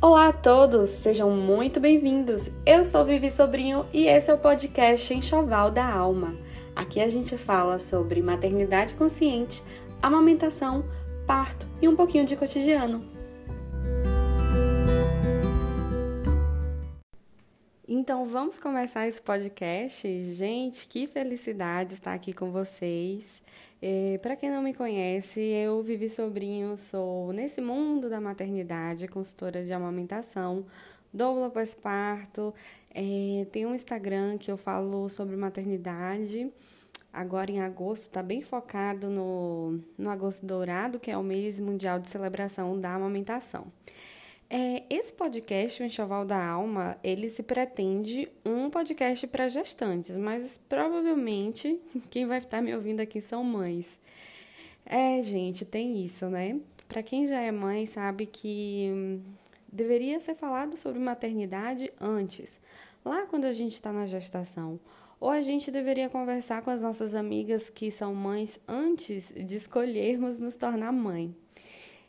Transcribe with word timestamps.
Olá 0.00 0.28
a 0.28 0.32
todos, 0.32 0.90
sejam 0.90 1.28
muito 1.32 1.80
bem-vindos. 1.80 2.48
Eu 2.64 2.84
sou 2.84 3.04
Vivi 3.04 3.32
Sobrinho 3.32 3.84
e 3.92 4.06
esse 4.06 4.30
é 4.30 4.34
o 4.34 4.38
podcast 4.38 5.12
Enxoval 5.12 5.72
da 5.72 5.92
Alma. 5.92 6.36
Aqui 6.76 7.00
a 7.00 7.08
gente 7.08 7.36
fala 7.36 7.80
sobre 7.80 8.22
maternidade 8.22 8.94
consciente, 8.94 9.60
amamentação, 10.00 10.84
parto 11.26 11.66
e 11.82 11.88
um 11.88 11.96
pouquinho 11.96 12.24
de 12.24 12.36
cotidiano. 12.36 13.17
Então 18.00 18.24
vamos 18.24 18.60
começar 18.60 19.08
esse 19.08 19.20
podcast? 19.20 20.32
Gente, 20.32 20.86
que 20.86 21.08
felicidade 21.08 21.94
estar 21.94 22.14
aqui 22.14 22.32
com 22.32 22.48
vocês. 22.48 23.42
É, 23.82 24.18
Para 24.18 24.36
quem 24.36 24.52
não 24.52 24.62
me 24.62 24.72
conhece, 24.72 25.40
eu 25.40 25.82
Vivi 25.82 26.08
Sobrinho, 26.08 26.76
sou 26.76 27.32
nesse 27.32 27.60
mundo 27.60 28.08
da 28.08 28.20
maternidade, 28.20 29.08
consultora 29.08 29.64
de 29.64 29.72
amamentação, 29.72 30.64
doula 31.12 31.50
pós-parto, 31.50 32.54
é, 32.94 33.44
tenho 33.50 33.70
um 33.70 33.74
Instagram 33.74 34.38
que 34.38 34.48
eu 34.48 34.56
falo 34.56 35.08
sobre 35.08 35.34
maternidade. 35.34 36.52
Agora 37.12 37.50
em 37.50 37.60
agosto 37.60 38.04
está 38.04 38.22
bem 38.22 38.42
focado 38.42 39.10
no, 39.10 39.80
no 39.98 40.08
Agosto 40.08 40.46
Dourado, 40.46 41.00
que 41.00 41.10
é 41.10 41.16
o 41.16 41.22
mês 41.24 41.58
mundial 41.58 41.98
de 41.98 42.08
celebração 42.08 42.80
da 42.80 42.94
amamentação. 42.94 43.66
É, 44.50 44.82
esse 44.88 45.12
podcast, 45.12 45.82
o 45.82 45.84
Enxoval 45.84 46.24
da 46.24 46.42
Alma, 46.42 46.96
ele 47.04 47.28
se 47.28 47.42
pretende 47.42 48.30
um 48.42 48.70
podcast 48.70 49.26
para 49.26 49.46
gestantes, 49.46 50.16
mas 50.16 50.58
provavelmente 50.68 51.78
quem 52.08 52.26
vai 52.26 52.38
estar 52.38 52.62
me 52.62 52.74
ouvindo 52.74 53.00
aqui 53.00 53.20
são 53.20 53.44
mães. 53.44 53.98
É, 54.86 55.20
gente, 55.20 55.66
tem 55.66 56.02
isso, 56.02 56.26
né? 56.26 56.58
Para 56.88 57.02
quem 57.02 57.26
já 57.26 57.42
é 57.42 57.52
mãe, 57.52 57.84
sabe 57.84 58.24
que 58.24 58.90
hum, 58.90 59.20
deveria 59.70 60.18
ser 60.18 60.34
falado 60.34 60.78
sobre 60.78 60.98
maternidade 60.98 61.92
antes, 62.00 62.58
lá 63.04 63.26
quando 63.26 63.44
a 63.44 63.52
gente 63.52 63.74
está 63.74 63.92
na 63.92 64.06
gestação. 64.06 64.80
Ou 65.20 65.28
a 65.28 65.42
gente 65.42 65.70
deveria 65.70 66.08
conversar 66.08 66.62
com 66.62 66.70
as 66.70 66.80
nossas 66.80 67.14
amigas 67.14 67.68
que 67.68 67.90
são 67.90 68.14
mães 68.14 68.58
antes 68.66 69.34
de 69.36 69.56
escolhermos 69.56 70.40
nos 70.40 70.56
tornar 70.56 70.92
mãe. 70.92 71.34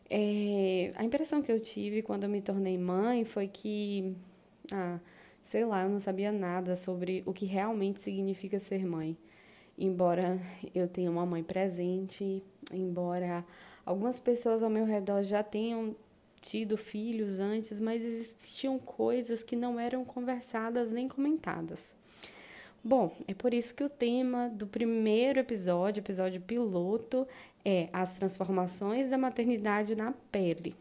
É, 0.09 0.91
a 0.95 1.03
impressão 1.03 1.41
que 1.41 1.51
eu 1.51 1.59
tive 1.59 2.01
quando 2.01 2.23
eu 2.23 2.29
me 2.29 2.41
tornei 2.41 2.77
mãe 2.77 3.23
foi 3.23 3.47
que, 3.47 4.15
ah, 4.73 4.99
sei 5.43 5.63
lá, 5.65 5.83
eu 5.83 5.89
não 5.89 5.99
sabia 5.99 6.31
nada 6.31 6.75
sobre 6.75 7.21
o 7.25 7.33
que 7.33 7.45
realmente 7.45 8.01
significa 8.01 8.59
ser 8.59 8.85
mãe. 8.85 9.17
Embora 9.77 10.37
eu 10.73 10.87
tenha 10.87 11.11
uma 11.11 11.25
mãe 11.25 11.43
presente, 11.43 12.43
embora 12.73 13.45
algumas 13.85 14.19
pessoas 14.19 14.63
ao 14.63 14.69
meu 14.69 14.85
redor 14.85 15.23
já 15.23 15.43
tenham 15.43 15.95
tido 16.41 16.77
filhos 16.77 17.39
antes, 17.39 17.79
mas 17.79 18.03
existiam 18.03 18.79
coisas 18.79 19.43
que 19.43 19.55
não 19.55 19.79
eram 19.79 20.03
conversadas 20.03 20.91
nem 20.91 21.07
comentadas. 21.07 21.95
Bom, 22.81 23.13
é 23.27 23.33
por 23.33 23.53
isso 23.53 23.75
que 23.75 23.83
o 23.83 23.89
tema 23.89 24.47
do 24.47 24.65
primeiro 24.65 25.39
episódio, 25.39 25.99
episódio 25.99 26.39
piloto, 26.39 27.27
é 27.63 27.89
as 27.91 28.13
transformações 28.13 29.07
da 29.07 29.17
maternidade 29.17 29.95
na 29.95 30.11
pele. 30.31 30.75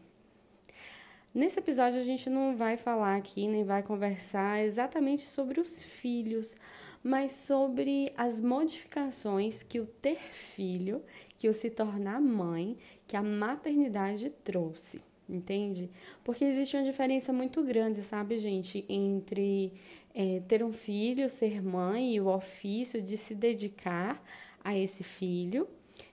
Nesse 1.33 1.59
episódio 1.59 1.99
a 1.99 2.03
gente 2.03 2.29
não 2.29 2.57
vai 2.57 2.75
falar 2.75 3.15
aqui 3.15 3.47
nem 3.47 3.63
vai 3.63 3.83
conversar 3.83 4.63
exatamente 4.63 5.23
sobre 5.23 5.61
os 5.61 5.81
filhos, 5.81 6.55
mas 7.03 7.33
sobre 7.33 8.11
as 8.17 8.41
modificações 8.41 9.61
que 9.61 9.79
o 9.79 9.85
ter 9.85 10.19
filho, 10.31 11.03
que 11.37 11.47
o 11.47 11.53
se 11.53 11.69
tornar 11.69 12.19
mãe, 12.19 12.77
que 13.07 13.15
a 13.15 13.21
maternidade 13.21 14.31
trouxe, 14.43 15.01
entende? 15.29 15.89
Porque 16.23 16.43
existe 16.43 16.75
uma 16.75 16.83
diferença 16.83 17.31
muito 17.31 17.63
grande, 17.63 18.01
sabe, 18.01 18.39
gente, 18.39 18.83
entre 18.89 19.71
é, 20.13 20.41
ter 20.47 20.63
um 20.63 20.73
filho, 20.73 21.29
ser 21.29 21.61
mãe 21.61 22.15
e 22.15 22.19
o 22.19 22.27
ofício 22.27 23.01
de 23.01 23.15
se 23.15 23.35
dedicar 23.35 24.21
a 24.63 24.75
esse 24.75 25.03
filho 25.03 25.67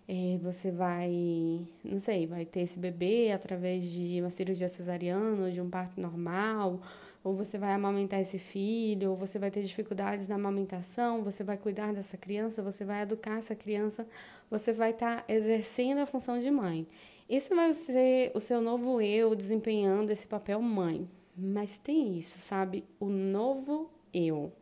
é, 0.09 0.39
você 0.41 0.71
vai, 0.71 1.67
não 1.83 1.99
sei, 1.99 2.27
vai 2.27 2.45
ter 2.45 2.61
esse 2.61 2.79
bebê 2.79 3.33
através 3.33 3.83
de 3.83 4.21
uma 4.21 4.31
cirurgia 4.31 4.69
cesariana, 4.69 5.47
ou 5.47 5.51
de 5.51 5.61
um 5.61 5.69
parto 5.69 6.01
normal, 6.01 6.81
ou 7.25 7.35
você 7.35 7.59
vai 7.59 7.73
amamentar 7.73 8.21
esse 8.21 8.39
filho, 8.39 9.11
ou 9.11 9.17
você 9.17 9.37
vai 9.37 9.51
ter 9.51 9.63
dificuldades 9.63 10.29
na 10.29 10.37
amamentação, 10.37 11.25
você 11.25 11.43
vai 11.43 11.57
cuidar 11.57 11.93
dessa 11.93 12.17
criança, 12.17 12.63
você 12.63 12.85
vai 12.85 13.03
educar 13.03 13.39
essa 13.39 13.57
criança, 13.57 14.07
você 14.49 14.73
vai 14.73 14.93
estar 14.93 15.23
tá 15.23 15.25
exercendo 15.33 15.99
a 15.99 16.07
função 16.07 16.39
de 16.39 16.51
mãe. 16.53 16.87
Esse 17.29 17.53
vai 17.53 17.75
ser 17.75 18.31
o 18.33 18.39
seu 18.39 18.61
novo 18.61 19.01
eu 19.01 19.35
desempenhando 19.35 20.13
esse 20.13 20.29
papel 20.29 20.63
mãe. 20.63 21.09
Mas 21.37 21.77
tem 21.77 22.17
isso, 22.17 22.39
sabe? 22.39 22.85
O 23.01 23.07
novo 23.07 23.91
eu. 24.15 24.53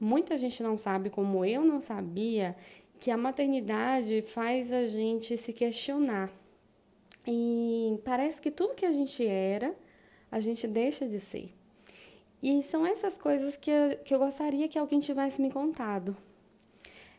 Muita 0.00 0.36
gente 0.36 0.62
não 0.62 0.76
sabe, 0.76 1.10
como 1.10 1.44
eu 1.44 1.64
não 1.64 1.80
sabia, 1.80 2.56
que 2.98 3.10
a 3.10 3.16
maternidade 3.16 4.22
faz 4.22 4.72
a 4.72 4.86
gente 4.86 5.36
se 5.36 5.52
questionar. 5.52 6.30
E 7.26 8.00
parece 8.04 8.40
que 8.40 8.50
tudo 8.50 8.74
que 8.74 8.86
a 8.86 8.92
gente 8.92 9.26
era, 9.26 9.74
a 10.30 10.38
gente 10.40 10.66
deixa 10.66 11.06
de 11.06 11.18
ser. 11.18 11.52
E 12.42 12.62
são 12.62 12.86
essas 12.86 13.18
coisas 13.18 13.56
que 13.56 13.70
eu, 13.70 13.98
que 14.04 14.14
eu 14.14 14.18
gostaria 14.18 14.68
que 14.68 14.78
alguém 14.78 15.00
tivesse 15.00 15.40
me 15.42 15.50
contado. 15.50 16.16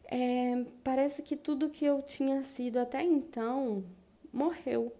É, 0.05 0.63
parece 0.83 1.21
que 1.21 1.35
tudo 1.35 1.69
que 1.69 1.83
eu 1.83 2.01
tinha 2.01 2.43
sido 2.43 2.77
até 2.77 3.03
então 3.03 3.83
morreu. 4.31 4.93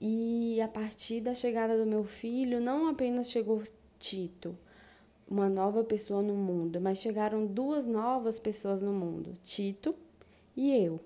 E 0.00 0.60
a 0.62 0.68
partir 0.68 1.20
da 1.20 1.34
chegada 1.34 1.76
do 1.76 1.84
meu 1.84 2.04
filho, 2.04 2.60
não 2.60 2.88
apenas 2.88 3.30
chegou 3.30 3.62
Tito, 3.98 4.56
uma 5.28 5.48
nova 5.48 5.84
pessoa 5.84 6.22
no 6.22 6.34
mundo, 6.34 6.80
mas 6.80 6.98
chegaram 6.98 7.46
duas 7.46 7.86
novas 7.86 8.38
pessoas 8.38 8.80
no 8.80 8.92
mundo, 8.92 9.36
Tito 9.42 9.94
e 10.56 10.74
eu. 10.84 10.98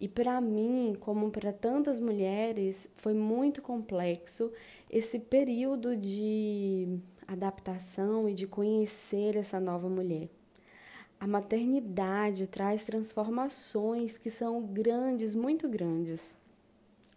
E 0.00 0.08
para 0.08 0.40
mim, 0.40 0.96
como 0.98 1.30
para 1.30 1.52
tantas 1.52 2.00
mulheres, 2.00 2.88
foi 2.94 3.12
muito 3.12 3.60
complexo 3.60 4.50
esse 4.90 5.18
período 5.18 5.94
de 5.94 6.98
adaptação 7.28 8.26
e 8.26 8.32
de 8.32 8.46
conhecer 8.46 9.36
essa 9.36 9.60
nova 9.60 9.88
mulher. 9.90 10.28
A 11.20 11.26
maternidade 11.26 12.46
traz 12.46 12.84
transformações 12.84 14.16
que 14.16 14.30
são 14.30 14.62
grandes, 14.62 15.34
muito 15.34 15.68
grandes. 15.68 16.34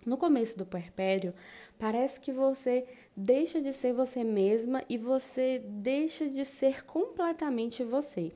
No 0.05 0.17
começo 0.17 0.57
do 0.57 0.65
puerpério, 0.65 1.33
parece 1.79 2.19
que 2.19 2.33
você 2.33 2.85
deixa 3.15 3.61
de 3.61 3.73
ser 3.73 3.93
você 3.93 4.23
mesma 4.23 4.83
e 4.89 4.97
você 4.97 5.61
deixa 5.65 6.27
de 6.27 6.43
ser 6.43 6.85
completamente 6.85 7.83
você. 7.83 8.31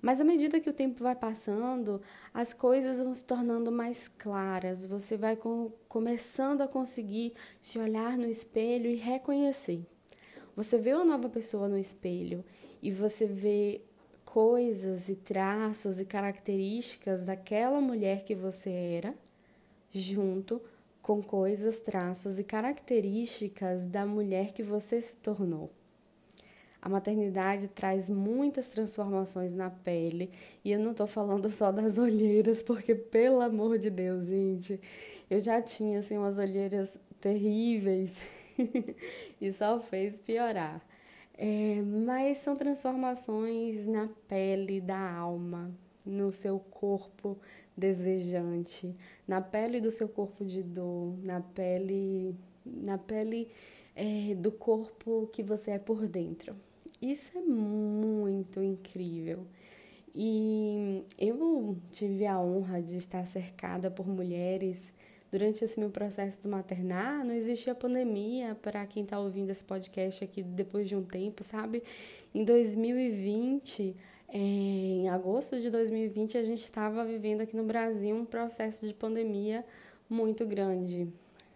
Mas 0.00 0.20
à 0.20 0.24
medida 0.24 0.60
que 0.60 0.68
o 0.68 0.74
tempo 0.74 1.02
vai 1.02 1.16
passando, 1.16 2.02
as 2.32 2.52
coisas 2.52 2.98
vão 2.98 3.14
se 3.14 3.24
tornando 3.24 3.72
mais 3.72 4.06
claras, 4.06 4.84
você 4.84 5.16
vai 5.16 5.34
com, 5.34 5.72
começando 5.88 6.60
a 6.60 6.68
conseguir 6.68 7.32
se 7.62 7.78
olhar 7.78 8.18
no 8.18 8.26
espelho 8.26 8.90
e 8.90 8.96
reconhecer. 8.96 9.82
Você 10.54 10.76
vê 10.76 10.92
uma 10.92 11.06
nova 11.06 11.30
pessoa 11.30 11.68
no 11.68 11.78
espelho 11.78 12.44
e 12.82 12.90
você 12.90 13.26
vê 13.26 13.80
coisas 14.26 15.08
e 15.08 15.16
traços 15.16 15.98
e 15.98 16.04
características 16.04 17.22
daquela 17.22 17.80
mulher 17.80 18.24
que 18.24 18.34
você 18.34 18.70
era, 18.70 19.14
junto 19.90 20.60
com 21.04 21.22
coisas, 21.22 21.78
traços 21.78 22.38
e 22.38 22.44
características 22.44 23.84
da 23.84 24.06
mulher 24.06 24.52
que 24.52 24.62
você 24.62 25.02
se 25.02 25.14
tornou. 25.18 25.70
A 26.80 26.88
maternidade 26.88 27.68
traz 27.68 28.08
muitas 28.08 28.70
transformações 28.70 29.52
na 29.52 29.68
pele 29.68 30.30
e 30.64 30.72
eu 30.72 30.80
não 30.80 30.92
estou 30.92 31.06
falando 31.06 31.50
só 31.50 31.70
das 31.70 31.98
olheiras, 31.98 32.62
porque 32.62 32.94
pelo 32.94 33.42
amor 33.42 33.78
de 33.78 33.90
Deus, 33.90 34.24
gente, 34.24 34.80
eu 35.28 35.38
já 35.38 35.60
tinha 35.60 35.98
assim 35.98 36.16
umas 36.16 36.38
olheiras 36.38 36.98
terríveis 37.20 38.18
e 39.38 39.52
só 39.52 39.78
fez 39.78 40.18
piorar. 40.18 40.80
É, 41.36 41.82
mas 41.82 42.38
são 42.38 42.56
transformações 42.56 43.86
na 43.86 44.08
pele 44.26 44.80
da 44.80 45.12
alma, 45.12 45.70
no 46.02 46.32
seu 46.32 46.58
corpo 46.58 47.38
desejante, 47.76 48.94
na 49.26 49.40
pele 49.40 49.80
do 49.80 49.90
seu 49.90 50.08
corpo 50.08 50.44
de 50.44 50.62
dor, 50.62 51.16
na 51.22 51.40
pele, 51.40 52.36
na 52.64 52.98
pele 52.98 53.48
é, 53.94 54.34
do 54.34 54.52
corpo 54.52 55.28
que 55.32 55.42
você 55.42 55.72
é 55.72 55.78
por 55.78 56.06
dentro. 56.06 56.54
Isso 57.00 57.36
é 57.36 57.40
muito 57.40 58.62
incrível. 58.62 59.46
E 60.14 61.04
eu 61.18 61.76
tive 61.90 62.24
a 62.24 62.40
honra 62.40 62.80
de 62.80 62.96
estar 62.96 63.26
cercada 63.26 63.90
por 63.90 64.06
mulheres 64.06 64.94
durante 65.30 65.64
esse 65.64 65.80
meu 65.80 65.90
processo 65.90 66.40
de 66.40 66.46
maternar. 66.46 67.24
Não 67.24 67.34
existia 67.34 67.74
pandemia 67.74 68.54
para 68.54 68.86
quem 68.86 69.02
está 69.02 69.18
ouvindo 69.18 69.50
esse 69.50 69.64
podcast 69.64 70.22
aqui 70.22 70.44
depois 70.44 70.88
de 70.88 70.94
um 70.94 71.02
tempo, 71.02 71.42
sabe? 71.42 71.82
Em 72.32 72.44
2020 72.44 73.96
em 74.28 75.08
agosto 75.08 75.60
de 75.60 75.70
2020, 75.70 76.38
a 76.38 76.42
gente 76.42 76.64
estava 76.64 77.04
vivendo 77.04 77.40
aqui 77.40 77.56
no 77.56 77.64
Brasil 77.64 78.16
um 78.16 78.24
processo 78.24 78.86
de 78.86 78.92
pandemia 78.92 79.64
muito 80.08 80.44
grande, 80.46 81.08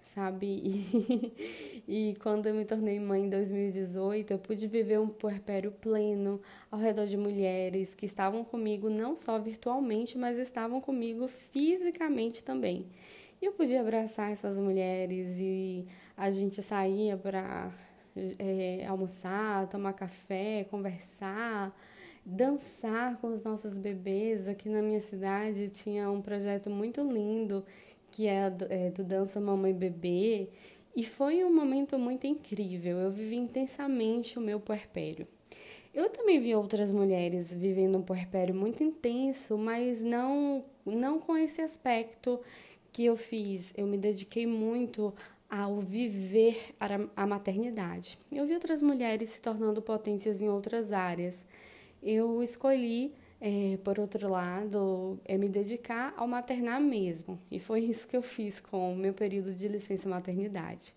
sabe? 0.05 0.47
E, 0.65 1.83
e 1.89 2.17
quando 2.21 2.47
eu 2.47 2.55
me 2.55 2.65
tornei 2.65 3.01
mãe 3.01 3.25
em 3.25 3.31
2018, 3.31 4.33
eu 4.33 4.39
pude 4.39 4.67
viver 4.67 4.99
um 4.99 5.09
puerpério 5.09 5.73
pleno 5.73 6.41
ao 6.71 6.79
redor 6.79 7.07
de 7.07 7.17
mulheres 7.17 7.95
que 7.95 8.07
estavam 8.07 8.45
comigo 8.45 8.89
não 8.89 9.17
só 9.17 9.39
virtualmente, 9.39 10.17
mas 10.17 10.39
estavam 10.39 10.81
comigo 10.81 11.29
fisicamente 11.29 12.43
também. 12.43 12.87
E 13.41 13.47
eu 13.47 13.53
podia 13.53 13.81
abraçar 13.81 14.33
essas 14.33 14.59
mulheres 14.59 15.39
e 15.39 15.87
a 16.17 16.31
gente 16.31 16.61
saía 16.63 17.17
para 17.17 17.73
é, 18.39 18.85
almoçar, 18.89 19.69
tomar 19.69 19.93
café, 19.93 20.67
conversar, 20.69 21.73
dançar 22.29 23.17
com 23.17 23.29
os 23.29 23.43
nossos 23.43 23.79
bebês. 23.79 24.47
Aqui 24.47 24.69
na 24.69 24.83
minha 24.83 25.01
cidade 25.01 25.71
tinha 25.71 26.11
um 26.11 26.21
projeto 26.21 26.69
muito 26.69 27.01
lindo 27.01 27.65
que 28.11 28.27
é, 28.27 28.53
é 28.69 28.91
do 28.91 29.03
Dança 29.03 29.41
Mamãe 29.41 29.73
Bebê. 29.73 30.49
E 30.95 31.05
foi 31.05 31.43
um 31.45 31.55
momento 31.55 31.99
muito 31.99 32.27
incrível. 32.27 32.99
Eu 32.99 33.11
vivi 33.11 33.37
intensamente 33.37 34.39
o 34.39 34.43
meu 34.43 34.61
puerpério. 34.61 35.27
Eu 35.95 36.11
também 36.11 36.39
vi 36.41 36.55
outras 36.55 36.93
mulheres 36.93 37.53
vivendo 37.53 37.99
um 37.99 38.03
puerpério 38.03 38.55
muito 38.55 38.83
intenso, 38.83 39.57
mas 39.57 40.01
não, 40.01 40.63
não 40.85 41.19
com 41.19 41.37
esse 41.37 41.63
aspecto 41.63 42.41
que 42.93 43.05
eu 43.05 43.17
fiz. 43.17 43.73
Eu 43.77 43.87
me 43.87 43.97
dediquei 43.97 44.47
muito 44.47 45.15
ao 45.49 45.81
viver 45.81 46.75
a 47.17 47.27
maternidade. 47.27 48.19
Eu 48.31 48.47
vi 48.47 48.53
outras 48.53 48.83
mulheres 48.83 49.31
se 49.31 49.41
tornando 49.41 49.81
potências 49.81 50.43
em 50.43 50.49
outras 50.49 50.93
áreas. 50.93 51.45
Eu 52.03 52.43
escolhi, 52.43 53.13
é, 53.41 53.79
por 53.85 53.99
outro 53.99 54.29
lado, 54.31 55.19
é 55.25 55.37
me 55.37 55.49
dedicar 55.49 56.15
ao 56.17 56.29
maternar 56.29 56.81
mesmo. 56.81 57.39
E 57.51 57.59
foi 57.59 57.81
isso 57.81 58.07
que 58.07 58.17
eu 58.17 58.23
fiz 58.23 58.61
com 58.61 58.93
o 58.93 58.97
meu 58.97 59.13
período 59.13 59.53
de 59.53 59.69
licença 59.69 60.09
maternidade. 60.09 60.95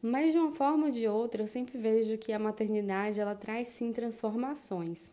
Mas 0.00 0.32
de 0.32 0.38
uma 0.38 0.52
forma 0.52 0.86
ou 0.86 0.92
de 0.92 1.08
outra, 1.08 1.42
eu 1.42 1.46
sempre 1.46 1.76
vejo 1.76 2.16
que 2.18 2.32
a 2.32 2.38
maternidade 2.38 3.20
ela 3.20 3.34
traz 3.34 3.68
sim 3.68 3.92
transformações. 3.92 5.10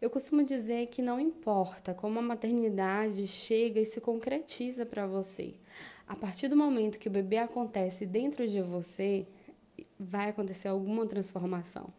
Eu 0.00 0.10
costumo 0.10 0.42
dizer 0.42 0.86
que 0.88 1.02
não 1.02 1.18
importa 1.20 1.94
como 1.94 2.18
a 2.18 2.22
maternidade 2.22 3.26
chega 3.26 3.80
e 3.80 3.86
se 3.86 4.00
concretiza 4.00 4.84
para 4.86 5.06
você. 5.06 5.54
A 6.06 6.14
partir 6.14 6.48
do 6.48 6.56
momento 6.56 6.98
que 6.98 7.08
o 7.08 7.10
bebê 7.10 7.38
acontece 7.38 8.06
dentro 8.06 8.46
de 8.46 8.62
você, 8.62 9.26
vai 9.98 10.30
acontecer 10.30 10.68
alguma 10.68 11.06
transformação. 11.06 11.92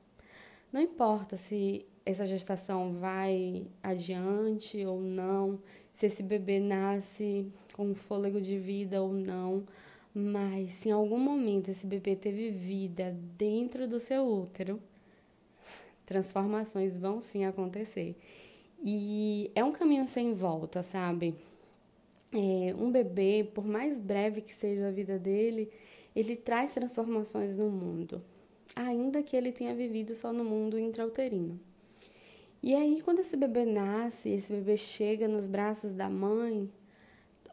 Não 0.71 0.81
importa 0.81 1.37
se 1.37 1.85
essa 2.09 2.25
gestação 2.25 2.93
vai 2.93 3.65
adiante 3.81 4.85
ou 4.85 5.01
não, 5.01 5.59
se 5.91 6.05
esse 6.05 6.23
bebê 6.23 6.59
nasce 6.59 7.51
com 7.73 7.93
fôlego 7.93 8.39
de 8.39 8.57
vida 8.57 9.01
ou 9.01 9.13
não, 9.13 9.63
mas 10.13 10.73
se 10.73 10.89
em 10.89 10.91
algum 10.91 11.19
momento 11.19 11.69
esse 11.69 11.85
bebê 11.85 12.15
teve 12.15 12.49
vida 12.51 13.15
dentro 13.37 13.87
do 13.87 13.99
seu 13.99 14.25
útero, 14.25 14.79
transformações 16.05 16.95
vão 16.95 17.21
sim 17.21 17.45
acontecer. 17.45 18.15
E 18.83 19.51
é 19.55 19.63
um 19.63 19.71
caminho 19.71 20.07
sem 20.07 20.33
volta, 20.33 20.83
sabe? 20.83 21.35
é, 22.31 22.75
um 22.75 22.91
bebê, 22.91 23.49
por 23.53 23.65
mais 23.65 23.99
breve 23.99 24.41
que 24.41 24.53
seja 24.53 24.87
a 24.87 24.91
vida 24.91 25.17
dele, 25.17 25.71
ele 26.15 26.35
traz 26.35 26.73
transformações 26.73 27.57
no 27.57 27.69
mundo, 27.69 28.21
ainda 28.75 29.23
que 29.23 29.35
ele 29.35 29.51
tenha 29.51 29.73
vivido 29.73 30.15
só 30.15 30.33
no 30.33 30.43
mundo 30.43 30.77
intrauterino. 30.77 31.59
E 32.61 32.75
aí, 32.75 33.01
quando 33.01 33.19
esse 33.19 33.37
bebê 33.37 33.65
nasce, 33.65 34.29
esse 34.29 34.51
bebê 34.51 34.77
chega 34.77 35.27
nos 35.27 35.47
braços 35.47 35.93
da 35.93 36.09
mãe, 36.09 36.69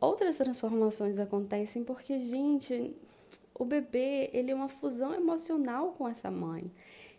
outras 0.00 0.36
transformações 0.36 1.18
acontecem 1.18 1.84
porque, 1.84 2.18
gente, 2.18 2.94
o 3.54 3.64
bebê, 3.64 4.30
ele 4.32 4.50
é 4.50 4.54
uma 4.54 4.68
fusão 4.68 5.14
emocional 5.14 5.92
com 5.92 6.08
essa 6.08 6.30
mãe. 6.30 6.70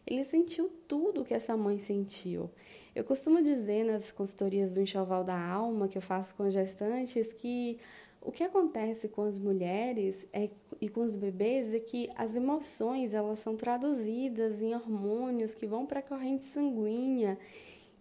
Ele 0.06 0.24
sentiu 0.24 0.72
tudo 0.88 1.24
que 1.24 1.34
essa 1.34 1.56
mãe 1.56 1.80
sentiu. 1.80 2.50
Eu 2.94 3.04
costumo 3.04 3.42
dizer 3.42 3.84
nas 3.84 4.12
consultorias 4.12 4.74
do 4.74 4.81
enxoval 4.81 5.24
da 5.24 5.38
alma 5.38 5.88
que 5.88 5.98
eu 5.98 6.02
faço 6.02 6.34
com 6.36 6.50
gestantes 6.50 7.34
que 7.34 7.78
o 8.22 8.31
que 8.31 8.44
acontece 8.44 9.10
com 9.10 9.24
as 9.24 9.38
mulheres 9.38 10.28
é, 10.34 10.50
e 10.81 10.90
com 10.90 11.02
os 11.02 11.16
bebês 11.16 11.74
é 11.74 11.80
que 11.80 12.10
as 12.16 12.36
emoções 12.36 13.14
elas 13.14 13.40
são 13.40 13.56
traduzidas 13.56 14.64
em 14.64 14.74
hormônios 14.74 15.54
que 15.54 15.68
vão 15.68 15.86
para 15.86 16.00
a 16.00 16.04
corrente 16.04 16.44
sanguínea 16.44 17.38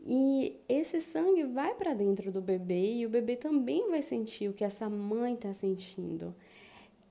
e 0.06 0.60
esse 0.68 1.00
sangue 1.00 1.44
vai 1.44 1.74
para 1.74 1.94
dentro 1.94 2.30
do 2.30 2.42
bebê 2.42 2.94
e 2.94 3.06
o 3.06 3.08
bebê 3.08 3.36
também 3.36 3.88
vai 3.88 4.02
sentir 4.02 4.48
o 4.48 4.52
que 4.52 4.62
essa 4.62 4.88
mãe 4.90 5.32
está 5.32 5.54
sentindo. 5.54 6.34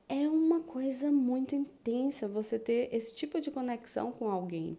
É 0.07 0.27
uma 0.27 0.59
coisa 0.59 1.11
muito 1.11 1.55
intensa 1.55 2.27
você 2.27 2.59
ter 2.59 2.89
esse 2.93 3.15
tipo 3.15 3.41
de 3.41 3.49
conexão 3.49 4.11
com 4.11 4.29
alguém. 4.29 4.77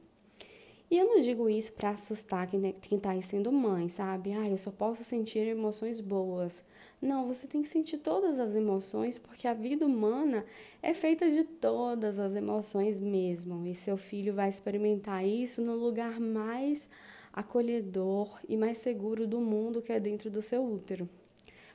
E 0.88 0.96
eu 0.96 1.06
não 1.06 1.20
digo 1.20 1.48
isso 1.48 1.72
para 1.72 1.88
assustar 1.88 2.46
quem 2.46 2.96
está 2.96 3.10
aí 3.10 3.22
sendo 3.22 3.50
mãe, 3.50 3.88
sabe? 3.88 4.32
Ah, 4.32 4.48
eu 4.48 4.58
só 4.58 4.70
posso 4.70 5.02
sentir 5.02 5.40
emoções 5.40 6.00
boas. 6.00 6.62
Não, 7.02 7.26
você 7.26 7.48
tem 7.48 7.62
que 7.62 7.68
sentir 7.68 7.98
todas 7.98 8.38
as 8.38 8.54
emoções, 8.54 9.18
porque 9.18 9.48
a 9.48 9.54
vida 9.54 9.84
humana 9.84 10.46
é 10.80 10.94
feita 10.94 11.28
de 11.30 11.42
todas 11.42 12.20
as 12.20 12.36
emoções 12.36 13.00
mesmo. 13.00 13.66
E 13.66 13.74
seu 13.74 13.96
filho 13.96 14.34
vai 14.34 14.48
experimentar 14.48 15.26
isso 15.26 15.60
no 15.62 15.74
lugar 15.74 16.20
mais 16.20 16.88
acolhedor 17.34 18.38
e 18.48 18.56
mais 18.56 18.78
seguro 18.78 19.26
do 19.26 19.40
mundo, 19.40 19.82
que 19.82 19.92
é 19.92 20.00
dentro 20.00 20.30
do 20.30 20.40
seu 20.40 20.64
útero. 20.64 21.08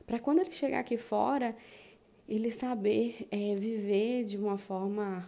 Para 0.07 0.17
quando 0.17 0.39
ele 0.39 0.51
chegar 0.51 0.79
aqui 0.79 0.97
fora, 0.97 1.55
ele 2.27 2.49
saber 2.49 3.27
é, 3.29 3.53
viver 3.55 4.23
de 4.23 4.37
uma 4.37 4.57
forma. 4.57 5.27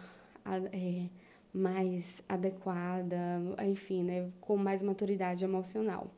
É, 0.72 1.06
mais 1.52 2.22
adequada, 2.28 3.16
enfim, 3.66 4.02
né, 4.02 4.30
com 4.40 4.56
mais 4.56 4.82
maturidade 4.82 5.44
emocional. 5.44 6.10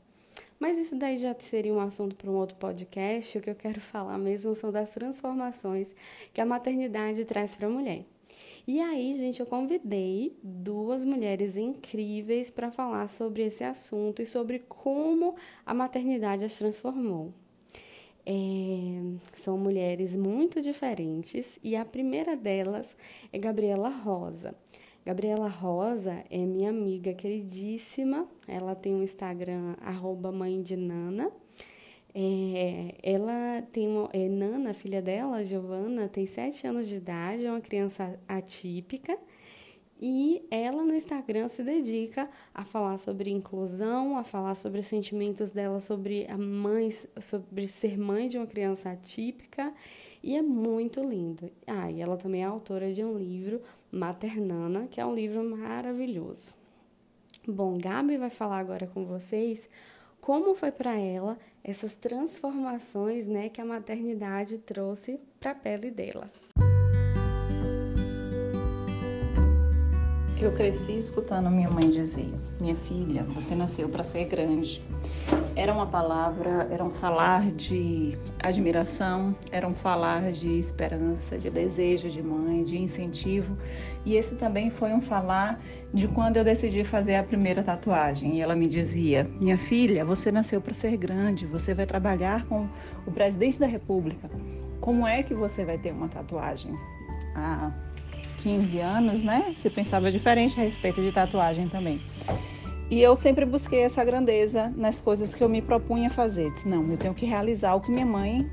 Mas 0.59 0.79
isso 0.79 0.97
daí 0.97 1.17
já 1.17 1.35
seria 1.39 1.75
um 1.75 1.81
assunto 1.81 2.15
para 2.15 2.31
um 2.31 2.35
outro 2.35 2.57
podcast. 2.57 3.37
O 3.37 3.41
que 3.41 3.51
eu 3.51 3.55
quero 3.55 3.81
falar 3.83 4.17
mesmo 4.17 4.55
são 4.55 4.71
das 4.71 4.93
transformações 4.93 5.95
que 6.33 6.41
a 6.41 6.47
maternidade 6.47 7.25
traz 7.25 7.57
para 7.57 7.67
a 7.67 7.71
mulher. 7.71 8.05
E 8.67 8.81
aí, 8.81 9.13
gente, 9.13 9.41
eu 9.41 9.47
convidei 9.47 10.39
duas 10.43 11.05
mulheres 11.05 11.55
incríveis 11.55 12.49
para 12.49 12.71
falar 12.71 13.09
sobre 13.09 13.45
esse 13.45 13.63
assunto 13.63 14.23
e 14.23 14.27
sobre 14.27 14.61
como 14.61 15.37
a 15.67 15.75
maternidade 15.75 16.47
as 16.47 16.57
transformou. 16.57 17.33
É, 18.25 18.33
são 19.37 19.59
mulheres 19.59 20.17
muito 20.17 20.63
diferentes 20.63 21.59
e 21.63 21.77
a 21.77 21.85
primeira 21.85 22.35
delas 22.35 22.97
é 23.31 23.39
Gabriela 23.39 23.91
Rosa. 23.91 24.55
Gabriela 25.05 25.49
Rosa 25.49 26.25
é 26.31 26.39
minha 26.39 26.71
amiga 26.71 27.13
queridíssima. 27.13 28.27
Ela 28.49 28.75
tem 28.75 28.95
um 28.95 29.03
Instagram, 29.03 29.77
arroba 29.83 30.33
mãe 30.33 30.63
de 30.63 30.75
Nana. 30.75 31.31
É, 32.15 32.95
ela 33.03 33.63
tem 33.73 33.89
uma, 33.89 34.09
é, 34.13 34.29
Nana, 34.29 34.73
filha 34.73 35.03
dela, 35.03 35.45
Giovana, 35.45 36.09
tem 36.09 36.27
sete 36.27 36.65
anos 36.67 36.87
de 36.87 36.95
idade, 36.95 37.45
é 37.45 37.51
uma 37.51 37.61
criança 37.61 38.19
atípica. 38.29 39.19
E 40.01 40.47
ela 40.51 40.85
no 40.85 40.95
Instagram 40.95 41.49
se 41.49 41.63
dedica 41.63 42.29
a 42.53 42.65
falar 42.65 42.99
sobre 42.99 43.31
inclusão, 43.31 44.17
a 44.17 44.23
falar 44.23 44.55
sobre 44.55 44.81
os 44.81 44.87
sentimentos 44.87 45.51
dela 45.51 45.81
sobre 45.81 46.27
a 46.29 46.37
mãe, 46.37 46.91
sobre 47.21 47.67
ser 47.67 47.99
mãe 47.99 48.29
de 48.29 48.37
uma 48.37 48.47
criança 48.47 48.91
atípica. 48.91 49.73
E 50.23 50.37
é 50.37 50.43
muito 50.43 51.03
lindo. 51.03 51.51
Ah, 51.67 51.91
e 51.91 52.01
ela 52.01 52.17
também 52.17 52.43
é 52.43 52.45
autora 52.45 52.93
de 52.93 53.05
um 53.05 53.17
livro 53.17 53.63
Maternana, 53.91 54.87
que 54.91 55.01
é 55.01 55.07
um 55.07 55.15
livro 55.15 55.43
maravilhoso. 55.43 56.55
Bom, 57.47 57.77
Gabi 57.79 58.17
vai 58.17 58.31
falar 58.31 58.59
agora 58.59 58.87
com 58.87 59.05
vocês 59.05 59.69
como 60.21 60.55
foi 60.55 60.73
para 60.73 60.99
ela 60.99 61.39
essas 61.65 61.95
transformações, 61.95 63.27
né, 63.27 63.49
que 63.49 63.59
a 63.59 63.65
maternidade 63.65 64.59
trouxe 64.59 65.19
para 65.41 65.53
a 65.53 65.55
pele 65.55 65.91
dela. 65.91 66.31
Eu 70.39 70.55
cresci 70.55 70.93
escutando 70.99 71.51
minha 71.51 71.71
mãe 71.71 71.89
dizer: 71.89 72.29
"Minha 72.61 72.77
filha, 72.77 73.23
você 73.23 73.55
nasceu 73.55 73.89
para 73.89 74.05
ser 74.05 74.27
grande". 74.27 74.83
Era 75.57 75.73
uma 75.73 75.87
palavra, 75.87 76.67
era 76.69 76.83
um 76.83 76.91
falar 76.91 77.53
de 77.53 78.19
admiração, 78.41 79.37
era 79.53 79.69
um 79.69 79.75
falar 79.75 80.33
de 80.33 80.59
esperança, 80.59 81.39
de 81.39 81.49
desejo 81.49 82.11
de 82.11 82.21
mãe, 82.21 82.65
de 82.65 82.77
incentivo. 82.77 83.57
E 84.05 84.17
esse 84.17 84.35
também 84.35 84.71
foi 84.71 84.93
um 84.93 85.01
falar 85.01 85.61
de 85.93 86.09
quando 86.09 86.39
eu 86.39 86.45
decidi 86.45 86.83
fazer 86.83 87.15
a 87.15 87.23
primeira 87.23 87.63
tatuagem. 87.63 88.37
E 88.37 88.41
ela 88.41 88.57
me 88.57 88.67
dizia: 88.67 89.29
Minha 89.39 89.57
filha, 89.57 90.05
você 90.05 90.33
nasceu 90.33 90.61
para 90.61 90.75
ser 90.75 90.97
grande, 90.97 91.47
você 91.47 91.73
vai 91.73 91.87
trabalhar 91.87 92.45
com 92.47 92.69
o 93.07 93.13
presidente 93.13 93.61
da 93.61 93.67
República. 93.67 94.29
Como 94.81 95.07
é 95.07 95.23
que 95.23 95.35
você 95.35 95.65
vai 95.65 95.79
ter 95.79 95.93
uma 95.93 96.09
tatuagem? 96.09 96.73
Há 97.37 97.71
15 98.43 98.81
anos, 98.81 99.23
né? 99.23 99.55
Você 99.57 99.71
pensava 99.71 100.11
diferente 100.11 100.59
a 100.61 100.65
respeito 100.65 101.01
de 101.01 101.13
tatuagem 101.13 101.69
também. 101.69 102.01
E 102.91 103.01
eu 103.01 103.17
sempre 103.17 103.45
busquei 103.45 103.81
essa 103.81 104.05
grandeza 104.05 104.73
nas 104.77 105.01
coisas 105.01 105.35
que 105.35 105.43
eu 105.43 105.49
me 105.49 105.63
propunha 105.63 106.11
fazer. 106.11 106.51
Disse, 106.51 106.69
não, 106.69 106.91
eu 106.91 106.99
tenho 106.99 107.15
que 107.15 107.25
realizar 107.25 107.75
o 107.75 107.81
que 107.81 107.91
minha 107.91 108.07
mãe 108.07 108.49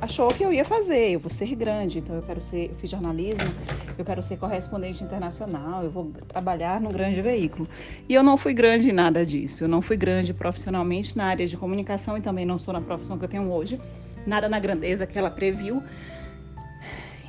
achou 0.00 0.34
que 0.34 0.44
eu 0.44 0.52
ia 0.52 0.64
fazer, 0.64 1.12
eu 1.12 1.20
vou 1.20 1.30
ser 1.30 1.54
grande, 1.54 1.98
então 1.98 2.14
eu 2.14 2.22
quero 2.22 2.40
ser, 2.40 2.70
eu 2.70 2.74
fiz 2.76 2.90
jornalismo, 2.90 3.54
eu 3.96 4.04
quero 4.04 4.22
ser 4.22 4.36
correspondente 4.36 5.02
internacional, 5.02 5.82
eu 5.82 5.90
vou 5.90 6.12
trabalhar 6.28 6.78
num 6.80 6.90
grande 6.90 7.22
veículo. 7.22 7.66
E 8.08 8.12
eu 8.12 8.22
não 8.22 8.36
fui 8.36 8.52
grande 8.52 8.90
em 8.90 8.92
nada 8.92 9.24
disso. 9.24 9.64
Eu 9.64 9.68
não 9.68 9.80
fui 9.80 9.96
grande 9.96 10.34
profissionalmente 10.34 11.16
na 11.16 11.24
área 11.24 11.46
de 11.46 11.56
comunicação 11.56 12.18
e 12.18 12.20
também 12.20 12.44
não 12.44 12.58
sou 12.58 12.74
na 12.74 12.80
profissão 12.80 13.18
que 13.18 13.24
eu 13.24 13.28
tenho 13.28 13.50
hoje. 13.50 13.78
Nada 14.26 14.48
na 14.48 14.58
grandeza 14.58 15.06
que 15.06 15.18
ela 15.18 15.30
previu. 15.30 15.82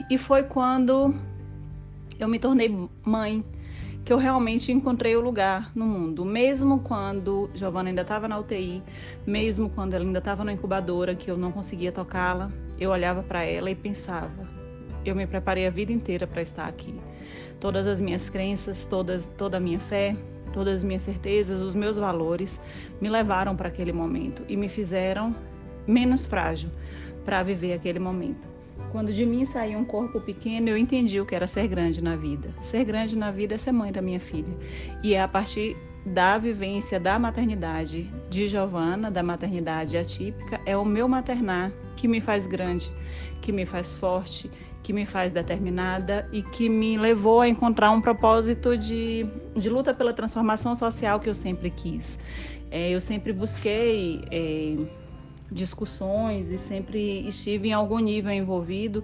E 0.10 0.18
foi 0.18 0.44
quando 0.44 1.16
eu 2.20 2.28
me 2.28 2.40
tornei 2.40 2.74
mãe 3.04 3.44
que 4.06 4.14
eu 4.14 4.18
realmente 4.18 4.72
encontrei 4.72 5.16
o 5.16 5.22
lugar 5.22 5.72
no 5.76 5.84
mundo. 5.84 6.24
Mesmo 6.24 6.80
quando 6.80 7.50
Giovana 7.56 7.90
ainda 7.90 8.04
estava 8.04 8.28
na 8.28 8.38
UTI, 8.38 8.84
mesmo 9.26 9.68
quando 9.68 9.96
ela 9.96 10.06
ainda 10.06 10.20
estava 10.20 10.44
na 10.44 10.54
incubadora, 10.54 11.16
que 11.16 11.30
eu 11.30 11.36
não 11.36 11.52
conseguia 11.52 11.92
tocá-la, 11.92 12.52
eu 12.80 12.92
olhava 12.92 13.24
para 13.24 13.44
ela 13.44 13.72
e 13.72 13.76
pensava: 13.76 14.48
eu 15.04 15.16
me 15.16 15.26
preparei 15.26 15.66
a 15.66 15.72
vida 15.72 15.92
inteira 15.92 16.28
para 16.28 16.44
estar 16.44 16.68
aqui. 16.68 16.94
Todas 17.60 17.88
as 17.88 18.00
minhas 18.00 18.30
crenças, 18.30 18.86
todas, 18.86 19.26
toda 19.26 19.58
a 19.58 19.60
minha 19.60 19.80
fé, 19.80 20.16
todas 20.54 20.76
as 20.76 20.84
minhas 20.84 21.02
certezas, 21.02 21.60
os 21.60 21.74
meus 21.74 21.98
valores 21.98 22.62
me 23.02 23.10
levaram 23.10 23.56
para 23.56 23.70
aquele 23.70 23.92
momento 23.92 24.44
e 24.48 24.56
me 24.56 24.70
fizeram 24.70 25.36
menos 25.88 26.28
frágil 26.28 26.70
para 27.24 27.42
viver 27.42 27.74
aquele 27.74 27.98
momento. 27.98 28.55
Quando 28.92 29.12
de 29.12 29.26
mim 29.26 29.46
saiu 29.46 29.80
um 29.80 29.86
corpo 29.86 30.22
pequeno, 30.22 30.70
eu 30.70 30.78
entendi 30.78 31.20
o 31.20 31.26
que 31.26 31.36
era 31.36 31.48
ser 31.48 31.68
grande 31.68 32.02
na 32.02 32.16
vida. 32.16 32.50
Ser 32.62 32.84
grande 32.86 33.18
na 33.18 33.32
vida 33.32 33.56
é 33.56 33.58
ser 33.58 33.72
mãe 33.72 33.92
da 33.92 34.02
minha 34.02 34.20
filha. 34.20 34.54
E 35.04 35.14
é 35.14 35.22
a 35.22 35.28
partir 35.28 35.76
da 36.06 36.38
vivência 36.38 37.00
da 37.00 37.18
maternidade 37.18 38.04
de 38.30 38.48
Giovana, 38.48 39.10
da 39.10 39.24
maternidade 39.24 39.98
atípica, 39.98 40.62
é 40.66 40.78
o 40.78 40.86
meu 40.86 41.08
maternar 41.08 41.72
que 41.96 42.08
me 42.08 42.22
faz 42.22 42.46
grande, 42.46 42.92
que 43.42 43.52
me 43.52 43.66
faz 43.66 43.98
forte, 43.98 44.52
que 44.84 44.94
me 44.94 45.06
faz 45.06 45.32
determinada 45.32 46.30
e 46.32 46.44
que 46.44 46.70
me 46.70 46.96
levou 46.96 47.42
a 47.42 47.50
encontrar 47.50 47.90
um 47.90 48.00
propósito 48.00 48.78
de, 48.78 49.26
de 49.56 49.68
luta 49.68 49.96
pela 49.96 50.14
transformação 50.14 50.76
social 50.76 51.20
que 51.20 51.28
eu 51.28 51.34
sempre 51.34 51.72
quis. 51.72 52.20
É, 52.70 52.92
eu 52.92 53.02
sempre 53.02 53.34
busquei. 53.34 54.22
É, 54.32 55.05
discussões 55.52 56.50
e 56.52 56.58
sempre 56.58 57.28
estive 57.28 57.70
em 57.70 57.74
algum 57.74 58.00
nível 58.00 58.32
envolvido, 58.32 59.04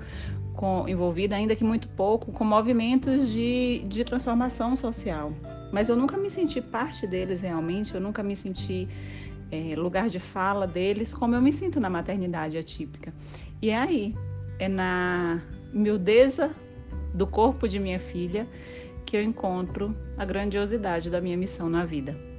com, 0.54 0.88
envolvida, 0.88 1.36
ainda 1.36 1.56
que 1.56 1.64
muito 1.64 1.88
pouco, 1.90 2.32
com 2.32 2.44
movimentos 2.44 3.30
de, 3.30 3.84
de 3.88 4.04
transformação 4.04 4.76
social. 4.76 5.32
Mas 5.72 5.90
eu 5.90 5.96
nunca 5.96 6.18
me 6.18 6.30
senti 6.30 6.62
parte 6.62 7.08
deles 7.08 7.42
realmente, 7.42 7.96
eu 7.96 8.02
nunca 8.02 8.22
me 8.22 8.36
senti 8.36 8.88
é, 9.52 9.76
lugar 9.76 10.10
de 10.10 10.20
fala 10.20 10.68
deles 10.68 11.14
como 11.14 11.36
eu 11.36 11.42
me 11.42 11.54
sinto 11.54 11.80
na 11.80 11.90
maternidade 11.90 12.58
atípica. 12.58 13.14
E 13.62 13.70
é 13.70 13.78
aí, 13.78 14.16
é 14.60 14.68
na 14.68 15.42
miudeza 15.74 16.52
do 17.14 17.28
corpo 17.28 17.68
de 17.68 17.80
minha 17.80 18.00
filha 18.00 18.48
que 19.06 19.16
eu 19.18 19.24
encontro 19.24 19.96
a 20.18 20.24
grandiosidade 20.24 21.10
da 21.10 21.20
minha 21.20 21.38
missão 21.38 21.70
na 21.70 21.86
vida. 21.86 22.31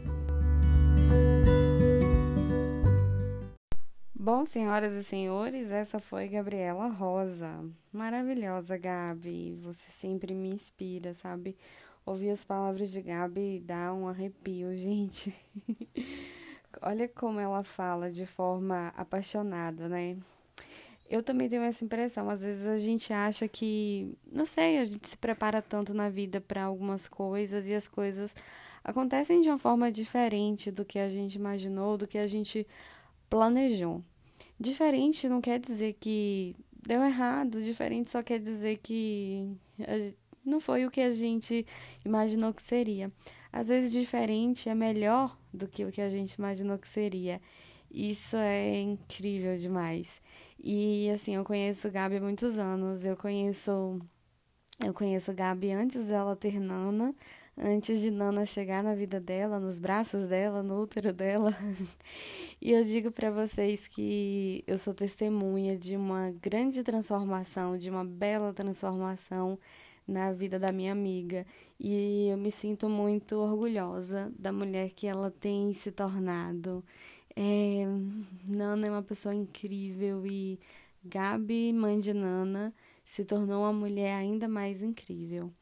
Bom, 4.24 4.44
senhoras 4.44 4.94
e 4.94 5.02
senhores, 5.02 5.72
essa 5.72 5.98
foi 5.98 6.28
Gabriela 6.28 6.86
Rosa. 6.86 7.68
Maravilhosa, 7.92 8.78
Gabi. 8.78 9.58
Você 9.62 9.90
sempre 9.90 10.32
me 10.32 10.48
inspira, 10.48 11.12
sabe? 11.12 11.56
Ouvir 12.06 12.30
as 12.30 12.44
palavras 12.44 12.92
de 12.92 13.02
Gabi 13.02 13.58
dá 13.58 13.92
um 13.92 14.06
arrepio, 14.06 14.72
gente. 14.78 15.34
Olha 16.80 17.08
como 17.08 17.40
ela 17.40 17.64
fala 17.64 18.12
de 18.12 18.24
forma 18.24 18.92
apaixonada, 18.96 19.88
né? 19.88 20.16
Eu 21.10 21.20
também 21.20 21.48
tenho 21.48 21.62
essa 21.62 21.84
impressão. 21.84 22.30
Às 22.30 22.42
vezes 22.42 22.64
a 22.68 22.76
gente 22.76 23.12
acha 23.12 23.48
que, 23.48 24.16
não 24.30 24.46
sei, 24.46 24.78
a 24.78 24.84
gente 24.84 25.08
se 25.08 25.18
prepara 25.18 25.60
tanto 25.60 25.92
na 25.92 26.08
vida 26.08 26.40
para 26.40 26.62
algumas 26.62 27.08
coisas 27.08 27.66
e 27.66 27.74
as 27.74 27.88
coisas 27.88 28.36
acontecem 28.84 29.40
de 29.40 29.48
uma 29.48 29.58
forma 29.58 29.90
diferente 29.90 30.70
do 30.70 30.84
que 30.84 31.00
a 31.00 31.10
gente 31.10 31.34
imaginou, 31.34 31.98
do 31.98 32.06
que 32.06 32.18
a 32.18 32.26
gente 32.28 32.64
planejou. 33.28 34.00
Diferente 34.58 35.28
não 35.28 35.40
quer 35.40 35.58
dizer 35.58 35.94
que 35.94 36.54
deu 36.86 37.02
errado, 37.02 37.62
diferente 37.62 38.10
só 38.10 38.22
quer 38.22 38.38
dizer 38.38 38.78
que 38.78 39.56
não 40.44 40.60
foi 40.60 40.84
o 40.84 40.90
que 40.90 41.00
a 41.00 41.10
gente 41.10 41.66
imaginou 42.04 42.52
que 42.52 42.62
seria. 42.62 43.12
Às 43.52 43.68
vezes, 43.68 43.92
diferente 43.92 44.68
é 44.68 44.74
melhor 44.74 45.38
do 45.52 45.68
que 45.68 45.84
o 45.84 45.92
que 45.92 46.00
a 46.00 46.08
gente 46.08 46.34
imaginou 46.34 46.78
que 46.78 46.88
seria. 46.88 47.40
Isso 47.90 48.36
é 48.36 48.80
incrível 48.80 49.56
demais. 49.58 50.20
E 50.58 51.10
assim, 51.10 51.34
eu 51.34 51.44
conheço 51.44 51.90
Gabi 51.90 52.16
há 52.16 52.20
muitos 52.20 52.58
anos. 52.58 53.04
Eu 53.04 53.16
conheço 53.16 54.00
eu 54.82 54.92
conheço 54.92 55.32
Gabi 55.32 55.70
antes 55.70 56.04
dela 56.04 56.34
ter 56.34 56.58
Nana, 56.58 57.14
antes 57.56 58.00
de 58.00 58.10
Nana 58.10 58.46
chegar 58.46 58.82
na 58.82 58.94
vida 58.94 59.20
dela, 59.20 59.60
nos 59.60 59.78
braços 59.78 60.26
dela, 60.26 60.62
no 60.62 60.80
útero 60.80 61.12
dela. 61.12 61.54
e 62.60 62.72
eu 62.72 62.84
digo 62.84 63.10
para 63.10 63.30
vocês 63.30 63.86
que 63.86 64.64
eu 64.66 64.78
sou 64.78 64.94
testemunha 64.94 65.76
de 65.76 65.96
uma 65.96 66.30
grande 66.30 66.82
transformação, 66.82 67.76
de 67.76 67.90
uma 67.90 68.04
bela 68.04 68.52
transformação 68.52 69.58
na 70.06 70.32
vida 70.32 70.58
da 70.58 70.72
minha 70.72 70.92
amiga. 70.92 71.46
E 71.78 72.28
eu 72.28 72.36
me 72.36 72.50
sinto 72.50 72.88
muito 72.88 73.36
orgulhosa 73.36 74.32
da 74.38 74.52
mulher 74.52 74.90
que 74.90 75.06
ela 75.06 75.30
tem 75.30 75.72
se 75.74 75.90
tornado. 75.90 76.84
É, 77.34 77.84
Nana 78.46 78.86
é 78.86 78.90
uma 78.90 79.02
pessoa 79.02 79.34
incrível 79.34 80.26
e 80.26 80.58
Gabi, 81.04 81.72
mãe 81.72 81.98
de 81.98 82.12
Nana, 82.12 82.72
se 83.04 83.24
tornou 83.24 83.62
uma 83.62 83.72
mulher 83.72 84.14
ainda 84.14 84.46
mais 84.46 84.82
incrível. 84.82 85.52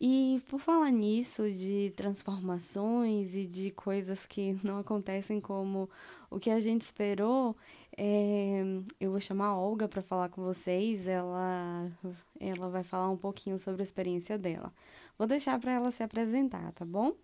E 0.00 0.42
por 0.48 0.60
falar 0.60 0.90
nisso, 0.90 1.50
de 1.50 1.92
transformações 1.96 3.34
e 3.34 3.46
de 3.46 3.70
coisas 3.70 4.26
que 4.26 4.58
não 4.62 4.78
acontecem 4.78 5.40
como 5.40 5.88
o 6.30 6.38
que 6.38 6.50
a 6.50 6.60
gente 6.60 6.82
esperou, 6.82 7.56
é, 7.96 8.62
eu 9.00 9.10
vou 9.10 9.20
chamar 9.20 9.46
a 9.46 9.56
Olga 9.56 9.88
para 9.88 10.02
falar 10.02 10.28
com 10.28 10.42
vocês. 10.42 11.06
Ela, 11.06 11.86
ela 12.38 12.68
vai 12.68 12.82
falar 12.84 13.08
um 13.08 13.16
pouquinho 13.16 13.58
sobre 13.58 13.82
a 13.82 13.84
experiência 13.84 14.36
dela. 14.36 14.72
Vou 15.18 15.26
deixar 15.26 15.58
para 15.58 15.72
ela 15.72 15.90
se 15.90 16.02
apresentar, 16.02 16.72
tá 16.72 16.84
bom? 16.84 17.14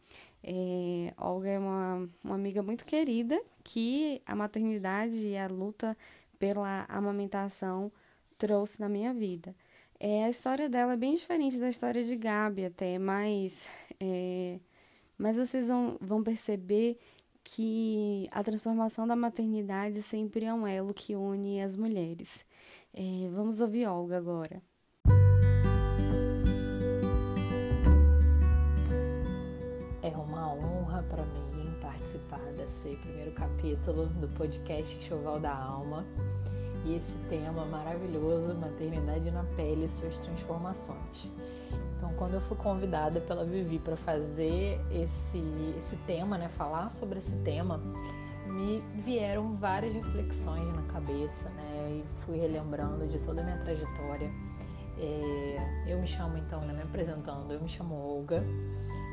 É, 0.43 1.12
Olga 1.19 1.50
é 1.50 1.59
uma, 1.59 2.09
uma 2.25 2.35
amiga 2.35 2.62
muito 2.62 2.87
querida 2.87 3.38
que 3.62 4.23
a 4.25 4.35
maternidade 4.35 5.26
e 5.26 5.37
a 5.37 5.47
luta 5.47 5.97
pela 6.38 6.87
amamentação 6.88 7.93
trouxe 8.38 8.81
na 8.81 8.88
minha 8.88 9.12
vida. 9.12 9.55
É, 10.04 10.25
a 10.25 10.28
história 10.28 10.68
dela 10.68 10.94
é 10.94 10.97
bem 10.97 11.14
diferente 11.14 11.61
da 11.61 11.68
história 11.68 12.02
de 12.02 12.16
Gabi 12.16 12.64
até, 12.64 12.99
mas, 12.99 13.68
é, 14.00 14.59
mas 15.16 15.37
vocês 15.37 15.68
vão, 15.68 15.97
vão 16.00 16.25
perceber 16.25 16.99
que 17.44 18.28
a 18.32 18.42
transformação 18.42 19.06
da 19.06 19.14
maternidade 19.14 20.02
sempre 20.02 20.44
é 20.44 20.52
um 20.52 20.66
elo 20.66 20.92
que 20.92 21.14
une 21.14 21.62
as 21.62 21.76
mulheres. 21.76 22.44
É, 22.92 23.28
vamos 23.30 23.61
ouvir 23.61 23.87
Olga 23.87 24.18
agora. 24.18 24.61
É 30.02 30.16
uma 30.16 30.52
honra 30.52 31.04
para 31.04 31.25
mim 31.25 31.73
participar 31.80 32.42
desse 32.54 32.97
primeiro 32.97 33.30
capítulo 33.30 34.06
do 34.06 34.26
podcast 34.30 35.00
Choval 35.06 35.38
da 35.38 35.54
Alma 35.56 36.04
e 36.84 36.96
esse 36.96 37.14
tema 37.28 37.64
maravilhoso, 37.64 38.54
maternidade 38.54 39.30
na 39.30 39.44
pele 39.56 39.84
e 39.84 39.88
suas 39.88 40.18
transformações. 40.18 41.30
Então, 41.96 42.12
quando 42.14 42.34
eu 42.34 42.40
fui 42.40 42.56
convidada 42.56 43.20
pela 43.20 43.44
Vivi 43.44 43.78
para 43.78 43.96
fazer 43.96 44.80
esse, 44.90 45.42
esse 45.78 45.96
tema, 46.06 46.36
né, 46.36 46.48
falar 46.48 46.90
sobre 46.90 47.20
esse 47.20 47.36
tema, 47.44 47.80
me 48.46 48.82
vieram 49.04 49.54
várias 49.54 49.94
reflexões 49.94 50.66
na 50.74 50.82
cabeça, 50.82 51.48
né, 51.50 52.02
e 52.02 52.04
fui 52.24 52.38
relembrando 52.38 53.06
de 53.06 53.18
toda 53.20 53.40
a 53.40 53.44
minha 53.44 53.58
trajetória. 53.58 54.30
É, 54.98 55.84
eu 55.86 56.00
me 56.00 56.06
chamo 56.06 56.36
então, 56.36 56.60
né, 56.62 56.72
me 56.72 56.82
apresentando, 56.82 57.52
eu 57.52 57.60
me 57.60 57.68
chamo 57.68 57.94
Olga 57.94 58.42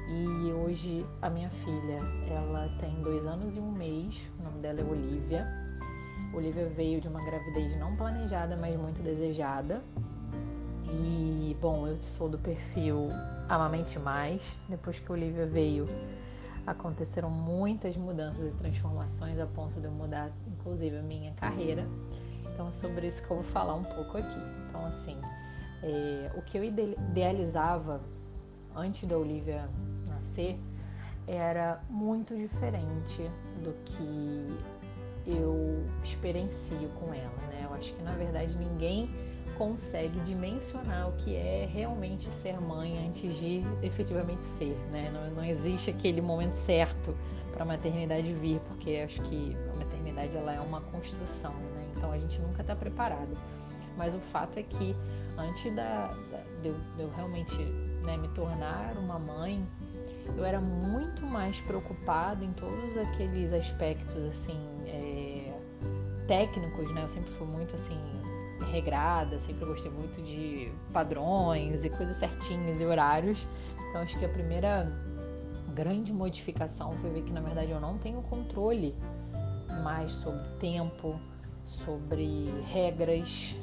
e 0.09 0.51
hoje 0.51 1.05
a 1.21 1.29
minha 1.29 1.49
filha, 1.51 1.99
ela 2.27 2.67
tem 2.79 3.01
dois 3.03 3.25
anos 3.27 3.55
e 3.55 3.59
um 3.59 3.71
mês, 3.71 4.19
o 4.39 4.43
nome 4.43 4.59
dela 4.59 4.81
é 4.81 4.83
Olivia 4.83 5.68
Olivia 6.33 6.67
veio 6.67 7.01
de 7.01 7.07
uma 7.07 7.23
gravidez 7.23 7.77
não 7.79 7.95
planejada, 7.95 8.55
mas 8.55 8.77
muito 8.77 9.01
desejada. 9.01 9.83
E, 10.91 11.55
bom, 11.61 11.87
eu 11.87 11.99
sou 12.01 12.29
do 12.29 12.37
perfil 12.37 13.09
Amamente 13.47 13.97
Mais. 13.99 14.57
Depois 14.67 14.99
que 14.99 15.11
Olivia 15.11 15.45
veio, 15.45 15.85
aconteceram 16.65 17.29
muitas 17.29 17.97
mudanças 17.97 18.53
e 18.53 18.55
transformações 18.55 19.39
a 19.39 19.45
ponto 19.45 19.79
de 19.79 19.85
eu 19.85 19.91
mudar, 19.91 20.31
inclusive, 20.47 20.97
a 20.97 21.01
minha 21.01 21.33
carreira. 21.33 21.87
Então, 22.53 22.69
é 22.69 22.73
sobre 22.73 23.07
isso 23.07 23.25
que 23.25 23.31
eu 23.31 23.37
vou 23.37 23.45
falar 23.45 23.75
um 23.75 23.83
pouco 23.83 24.17
aqui. 24.17 24.39
Então, 24.67 24.85
assim, 24.85 25.17
é, 25.81 26.31
o 26.35 26.41
que 26.41 26.57
eu 26.57 26.63
idealizava 26.63 28.01
antes 28.75 29.07
da 29.07 29.17
Olivia 29.17 29.69
nascer 30.07 30.59
era 31.27 31.81
muito 31.89 32.35
diferente 32.35 33.29
do 33.63 33.73
que 33.85 34.47
eu 35.31 35.85
experiencio 36.03 36.89
com 36.99 37.13
ela, 37.13 37.47
né? 37.49 37.61
Eu 37.63 37.73
acho 37.73 37.93
que 37.93 38.01
na 38.03 38.13
verdade 38.13 38.57
ninguém 38.57 39.09
consegue 39.57 40.19
dimensionar 40.21 41.09
o 41.09 41.11
que 41.17 41.35
é 41.35 41.69
realmente 41.71 42.29
ser 42.29 42.59
mãe 42.61 43.05
antes 43.05 43.35
de 43.37 43.61
efetivamente 43.81 44.43
ser, 44.43 44.77
né? 44.89 45.11
Não, 45.13 45.35
não 45.35 45.43
existe 45.43 45.89
aquele 45.89 46.21
momento 46.21 46.53
certo 46.53 47.13
para 47.51 47.63
a 47.63 47.65
maternidade 47.65 48.33
vir, 48.33 48.61
porque 48.69 49.03
acho 49.05 49.21
que 49.23 49.57
a 49.73 49.77
maternidade 49.77 50.37
ela 50.37 50.53
é 50.53 50.61
uma 50.61 50.79
construção, 50.79 51.53
né? 51.53 51.91
Então 51.97 52.09
a 52.11 52.17
gente 52.17 52.39
nunca 52.39 52.61
está 52.61 52.73
preparado. 52.73 53.37
Mas 53.97 54.13
o 54.15 54.19
fato 54.31 54.57
é 54.57 54.63
que 54.63 54.95
antes 55.37 55.75
da, 55.75 56.07
da 56.31 56.37
de, 56.61 56.69
eu, 56.69 56.75
de, 56.95 57.03
eu, 57.03 57.11
realmente 57.15 57.57
né, 58.05 58.15
me 58.15 58.29
tornar 58.29 58.95
uma 58.97 59.19
mãe, 59.19 59.61
eu 60.37 60.45
era 60.45 60.61
muito 60.61 61.25
mais 61.25 61.59
preocupada 61.61 62.45
em 62.45 62.53
todos 62.53 62.95
aqueles 62.95 63.51
aspectos 63.51 64.23
assim 64.23 64.78
é, 64.93 65.53
técnicos, 66.27 66.93
né? 66.93 67.03
Eu 67.03 67.09
sempre 67.09 67.31
fui 67.33 67.47
muito 67.47 67.75
assim 67.75 67.97
regrada, 68.71 69.39
sempre 69.39 69.65
gostei 69.65 69.91
muito 69.91 70.21
de 70.21 70.71
padrões 70.93 71.83
e 71.83 71.89
coisas 71.89 72.17
certinhas 72.17 72.79
e 72.79 72.85
horários. 72.85 73.47
Então 73.89 74.01
acho 74.01 74.17
que 74.17 74.25
a 74.25 74.29
primeira 74.29 74.91
grande 75.73 76.11
modificação 76.11 76.95
foi 76.97 77.09
ver 77.09 77.23
que 77.23 77.31
na 77.31 77.41
verdade 77.41 77.71
eu 77.71 77.79
não 77.79 77.97
tenho 77.97 78.21
controle 78.23 78.95
mais 79.83 80.13
sobre 80.13 80.47
tempo, 80.59 81.19
sobre 81.65 82.45
regras, 82.67 83.55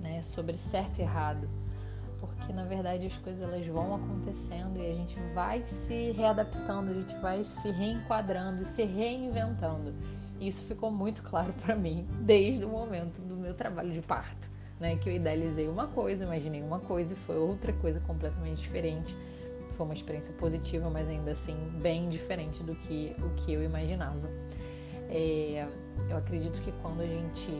né, 0.00 0.22
sobre 0.22 0.56
certo 0.56 0.98
e 0.98 1.02
errado. 1.02 1.48
Porque 2.18 2.52
na 2.52 2.64
verdade 2.64 3.06
as 3.06 3.16
coisas 3.18 3.42
elas 3.42 3.66
vão 3.66 3.94
acontecendo 3.94 4.78
e 4.78 4.86
a 4.86 4.94
gente 4.94 5.18
vai 5.34 5.62
se 5.66 6.12
readaptando, 6.12 6.90
a 6.90 6.94
gente 6.94 7.14
vai 7.18 7.44
se 7.44 7.70
reenquadrando 7.70 8.62
e 8.62 8.66
se 8.66 8.82
reinventando. 8.82 9.94
Isso 10.40 10.62
ficou 10.64 10.90
muito 10.90 11.22
claro 11.22 11.52
para 11.64 11.74
mim 11.74 12.06
desde 12.20 12.64
o 12.64 12.68
momento 12.68 13.20
do 13.20 13.36
meu 13.36 13.54
trabalho 13.54 13.92
de 13.92 14.00
parto, 14.00 14.48
né? 14.78 14.96
Que 14.96 15.08
eu 15.08 15.14
idealizei 15.14 15.68
uma 15.68 15.86
coisa, 15.88 16.24
imaginei 16.24 16.62
uma 16.62 16.80
coisa 16.80 17.14
e 17.14 17.16
foi 17.16 17.36
outra 17.36 17.72
coisa 17.72 18.00
completamente 18.00 18.62
diferente. 18.62 19.16
Foi 19.76 19.86
uma 19.86 19.94
experiência 19.94 20.32
positiva, 20.34 20.88
mas 20.88 21.08
ainda 21.08 21.32
assim 21.32 21.56
bem 21.82 22.08
diferente 22.08 22.62
do 22.62 22.74
que 22.76 23.14
o 23.18 23.30
que 23.30 23.52
eu 23.52 23.62
imaginava. 23.62 24.30
É, 25.10 25.66
eu 26.08 26.16
acredito 26.16 26.60
que 26.60 26.72
quando 26.80 27.00
a 27.00 27.06
gente 27.06 27.50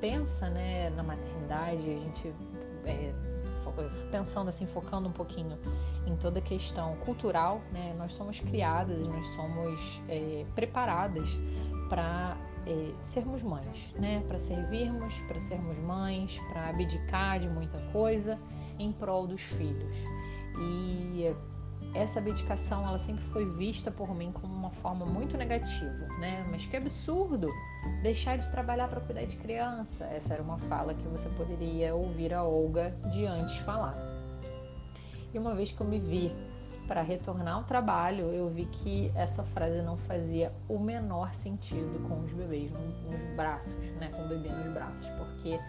pensa 0.00 0.48
né, 0.48 0.90
na 0.90 1.02
maternidade, 1.02 1.78
a 1.78 2.06
gente 2.06 2.32
é, 2.84 3.12
pensando 4.10 4.48
assim, 4.48 4.66
focando 4.66 5.08
um 5.08 5.12
pouquinho 5.12 5.58
em 6.06 6.16
toda 6.16 6.38
a 6.38 6.42
questão 6.42 6.96
cultural, 6.96 7.60
né, 7.72 7.94
nós 7.96 8.12
somos 8.12 8.40
criadas 8.40 8.98
e 8.98 9.04
nós 9.04 9.26
somos 9.28 10.02
é, 10.08 10.44
preparadas 10.54 11.28
para 11.90 12.38
é, 12.66 12.92
sermos 13.02 13.42
mães, 13.42 13.92
né? 13.98 14.22
Para 14.26 14.38
servirmos, 14.38 15.12
para 15.28 15.38
sermos 15.40 15.76
mães, 15.78 16.38
para 16.50 16.70
abdicar 16.70 17.40
de 17.40 17.48
muita 17.48 17.78
coisa 17.92 18.38
em 18.78 18.92
prol 18.92 19.26
dos 19.26 19.42
filhos. 19.42 19.96
E 20.58 21.34
essa 21.92 22.20
abdicação 22.20 22.86
ela 22.86 22.98
sempre 22.98 23.24
foi 23.26 23.44
vista 23.56 23.90
por 23.90 24.14
mim 24.14 24.30
como 24.30 24.54
uma 24.54 24.70
forma 24.70 25.04
muito 25.04 25.36
negativa, 25.36 26.06
né? 26.18 26.46
Mas 26.50 26.64
que 26.64 26.76
absurdo 26.76 27.48
deixar 28.02 28.38
de 28.38 28.48
trabalhar 28.50 28.88
para 28.88 29.00
cuidar 29.00 29.24
de 29.24 29.36
criança. 29.36 30.04
Essa 30.04 30.34
era 30.34 30.42
uma 30.42 30.58
fala 30.58 30.94
que 30.94 31.06
você 31.08 31.28
poderia 31.30 31.94
ouvir 31.94 32.32
a 32.32 32.44
Olga 32.44 32.94
de 33.12 33.26
antes 33.26 33.56
falar. 33.58 33.94
E 35.34 35.38
uma 35.38 35.54
vez 35.54 35.72
que 35.72 35.80
eu 35.80 35.86
me 35.86 35.98
vi 35.98 36.30
para 36.90 37.02
retornar 37.02 37.54
ao 37.54 37.62
trabalho, 37.62 38.32
eu 38.32 38.50
vi 38.50 38.64
que 38.64 39.12
essa 39.14 39.44
frase 39.44 39.80
não 39.80 39.96
fazia 39.96 40.52
o 40.68 40.76
menor 40.76 41.32
sentido 41.32 42.04
com 42.08 42.18
os 42.24 42.32
bebês 42.32 42.72
nos 42.72 43.36
braços, 43.36 43.78
né? 44.00 44.08
Com 44.08 44.24
o 44.24 44.28
bebê 44.28 44.48
nos 44.48 44.72
braços, 44.72 45.08
porque 45.10 45.60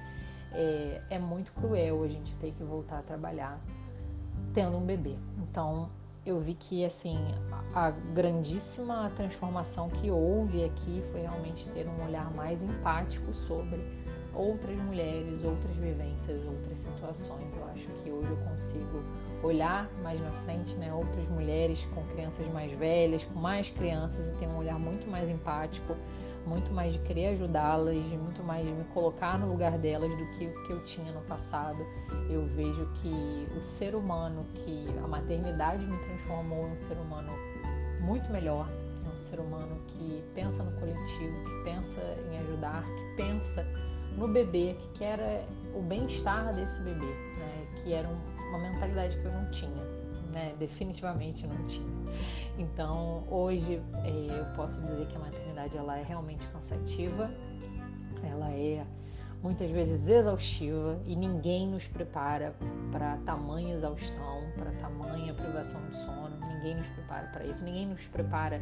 é, 0.51 0.99
é 1.11 1.19
muito 1.19 1.53
cruel 1.53 2.03
a 2.03 2.07
gente 2.07 2.35
ter 2.37 2.51
que 2.53 2.63
voltar 2.63 2.97
a 2.97 3.01
trabalhar 3.03 3.61
tendo 4.51 4.75
um 4.75 4.83
bebê. 4.83 5.15
Então, 5.43 5.91
eu 6.25 6.41
vi 6.41 6.55
que 6.55 6.83
assim 6.83 7.19
a 7.75 7.91
grandíssima 7.91 9.11
transformação 9.15 9.91
que 9.91 10.09
houve 10.09 10.65
aqui 10.65 11.03
foi 11.11 11.22
realmente 11.22 11.69
ter 11.69 11.87
um 11.87 12.03
olhar 12.03 12.33
mais 12.33 12.63
empático 12.63 13.31
sobre 13.35 13.79
outras 14.33 14.75
mulheres, 14.77 15.43
outras 15.43 15.75
vivências, 15.75 16.43
outras 16.46 16.79
situações. 16.79 17.55
Eu 17.55 17.65
acho 17.65 17.87
que 18.01 18.09
hoje 18.09 18.31
eu 18.31 18.37
consigo 18.37 19.03
olhar 19.43 19.89
mais 20.03 20.21
na 20.21 20.31
frente, 20.43 20.75
né, 20.75 20.93
outras 20.93 21.27
mulheres 21.29 21.87
com 21.93 22.03
crianças 22.05 22.47
mais 22.47 22.71
velhas, 22.73 23.23
com 23.25 23.39
mais 23.39 23.69
crianças 23.69 24.29
e 24.29 24.31
ter 24.33 24.47
um 24.47 24.57
olhar 24.57 24.77
muito 24.77 25.09
mais 25.09 25.29
empático, 25.29 25.95
muito 26.45 26.71
mais 26.73 26.93
de 26.93 26.99
querer 26.99 27.27
ajudá-las, 27.27 27.95
de 27.95 28.17
muito 28.17 28.43
mais 28.43 28.65
de 28.65 28.71
me 28.71 28.83
colocar 28.85 29.37
no 29.37 29.47
lugar 29.47 29.77
delas 29.77 30.09
do 30.09 30.25
que 30.31 30.47
o 30.47 30.63
que 30.63 30.73
eu 30.73 30.83
tinha 30.83 31.11
no 31.11 31.21
passado. 31.21 31.85
Eu 32.29 32.45
vejo 32.47 32.87
que 33.01 33.47
o 33.57 33.61
ser 33.61 33.95
humano, 33.95 34.45
que 34.53 34.87
a 35.03 35.07
maternidade 35.07 35.85
me 35.85 35.97
transformou 35.97 36.67
em 36.67 36.73
um 36.73 36.79
ser 36.79 36.95
humano 36.95 37.31
muito 37.99 38.31
melhor, 38.31 38.67
um 39.11 39.17
ser 39.17 39.39
humano 39.39 39.79
que 39.87 40.23
pensa 40.33 40.63
no 40.63 40.79
coletivo, 40.79 41.43
que 41.43 41.63
pensa 41.63 42.01
em 42.31 42.39
ajudar, 42.39 42.83
que 42.83 43.15
pensa 43.15 43.65
no 44.17 44.27
bebê, 44.27 44.75
que 44.79 44.99
quer 44.99 45.45
o 45.74 45.81
bem-estar 45.81 46.53
desse 46.53 46.81
bebê, 46.81 47.05
né? 47.05 47.68
que 47.75 47.94
era 47.94 48.07
uma 48.50 48.60
mentalidade 48.60 49.18
que 49.18 49.25
eu 49.25 49.31
não 49.31 49.50
tinha, 49.51 49.84
né? 50.31 50.55
definitivamente 50.60 51.46
não 51.48 51.66
tinha. 51.66 51.90
Então, 52.57 53.25
hoje 53.29 53.81
é, 54.03 54.40
eu 54.40 54.46
posso 54.55 54.81
dizer 54.81 55.07
que 55.07 55.16
a 55.16 55.20
maternidade 55.20 55.77
ela 55.77 55.98
é 55.98 56.03
realmente 56.03 56.46
cansativa, 56.48 57.29
ela 58.24 58.51
é 58.51 58.86
muitas 59.42 59.72
vezes 59.72 60.07
exaustiva 60.07 61.00
e 61.05 61.16
ninguém 61.16 61.68
nos 61.68 61.88
prepara 61.88 62.55
para 62.92 63.18
tamanha 63.18 63.74
exaustão, 63.74 64.44
para 64.55 64.72
tamanha 64.74 65.34
privação 65.34 65.81
de 65.90 65.98
sono, 65.98 66.30
ninguém 66.61 66.75
nos 66.75 66.87
prepara 66.87 67.27
para 67.27 67.43
isso, 67.45 67.63
ninguém 67.63 67.87
nos 67.87 68.05
prepara 68.05 68.61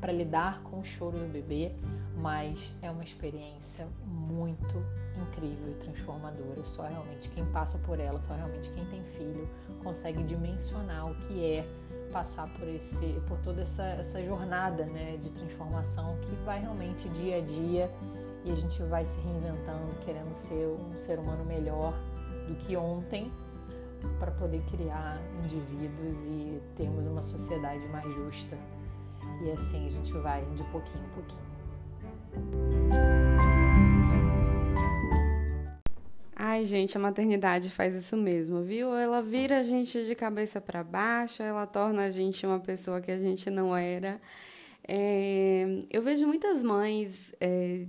para 0.00 0.12
lidar 0.12 0.62
com 0.62 0.78
o 0.78 0.84
choro 0.84 1.18
do 1.18 1.26
bebê, 1.26 1.72
mas 2.16 2.72
é 2.80 2.90
uma 2.90 3.02
experiência 3.02 3.86
muito 4.06 4.82
incrível 5.20 5.72
e 5.72 5.74
transformadora. 5.74 6.64
Só 6.64 6.86
realmente 6.86 7.28
quem 7.28 7.44
passa 7.46 7.76
por 7.78 7.98
ela, 7.98 8.20
só 8.22 8.34
realmente 8.34 8.70
quem 8.70 8.84
tem 8.86 9.02
filho 9.16 9.48
consegue 9.82 10.22
dimensionar 10.22 11.10
o 11.10 11.14
que 11.26 11.44
é 11.44 11.66
passar 12.12 12.48
por 12.54 12.68
esse, 12.68 13.20
por 13.28 13.38
toda 13.38 13.62
essa, 13.62 13.84
essa 13.84 14.24
jornada, 14.24 14.84
né, 14.86 15.16
de 15.16 15.30
transformação 15.30 16.16
que 16.22 16.34
vai 16.44 16.60
realmente 16.60 17.08
dia 17.10 17.38
a 17.38 17.40
dia 17.40 17.90
e 18.44 18.50
a 18.50 18.54
gente 18.54 18.82
vai 18.84 19.04
se 19.04 19.20
reinventando, 19.20 19.94
querendo 20.04 20.34
ser 20.34 20.66
um 20.66 20.96
ser 20.96 21.18
humano 21.18 21.44
melhor 21.44 21.94
do 22.48 22.54
que 22.56 22.76
ontem 22.76 23.30
para 24.18 24.30
poder 24.32 24.62
criar 24.70 25.20
indivíduos 25.44 26.18
e 26.24 26.60
termos 26.76 27.06
uma 27.06 27.22
sociedade 27.22 27.86
mais 27.88 28.06
justa. 28.14 28.56
E 29.44 29.50
assim 29.50 29.86
a 29.86 29.90
gente 29.90 30.12
vai 30.12 30.44
de 30.44 30.64
pouquinho 30.64 31.04
em 31.04 31.10
pouquinho. 31.10 31.50
Ai, 36.34 36.64
gente, 36.64 36.96
a 36.96 37.00
maternidade 37.00 37.70
faz 37.70 37.94
isso 37.94 38.16
mesmo, 38.16 38.62
viu? 38.62 38.94
Ela 38.94 39.22
vira 39.22 39.58
a 39.58 39.62
gente 39.62 40.04
de 40.04 40.14
cabeça 40.14 40.60
para 40.60 40.82
baixo, 40.82 41.42
ela 41.42 41.66
torna 41.66 42.04
a 42.04 42.10
gente 42.10 42.44
uma 42.46 42.58
pessoa 42.58 43.00
que 43.00 43.10
a 43.10 43.18
gente 43.18 43.50
não 43.50 43.76
era. 43.76 44.20
É, 44.86 45.80
eu 45.90 46.02
vejo 46.02 46.26
muitas 46.26 46.62
mães 46.62 47.34
é, 47.40 47.86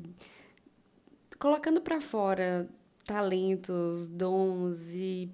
colocando 1.39 1.81
para 1.81 1.99
fora 1.99 2.69
talentos, 3.03 4.07
dons 4.07 4.93
e 4.93 5.31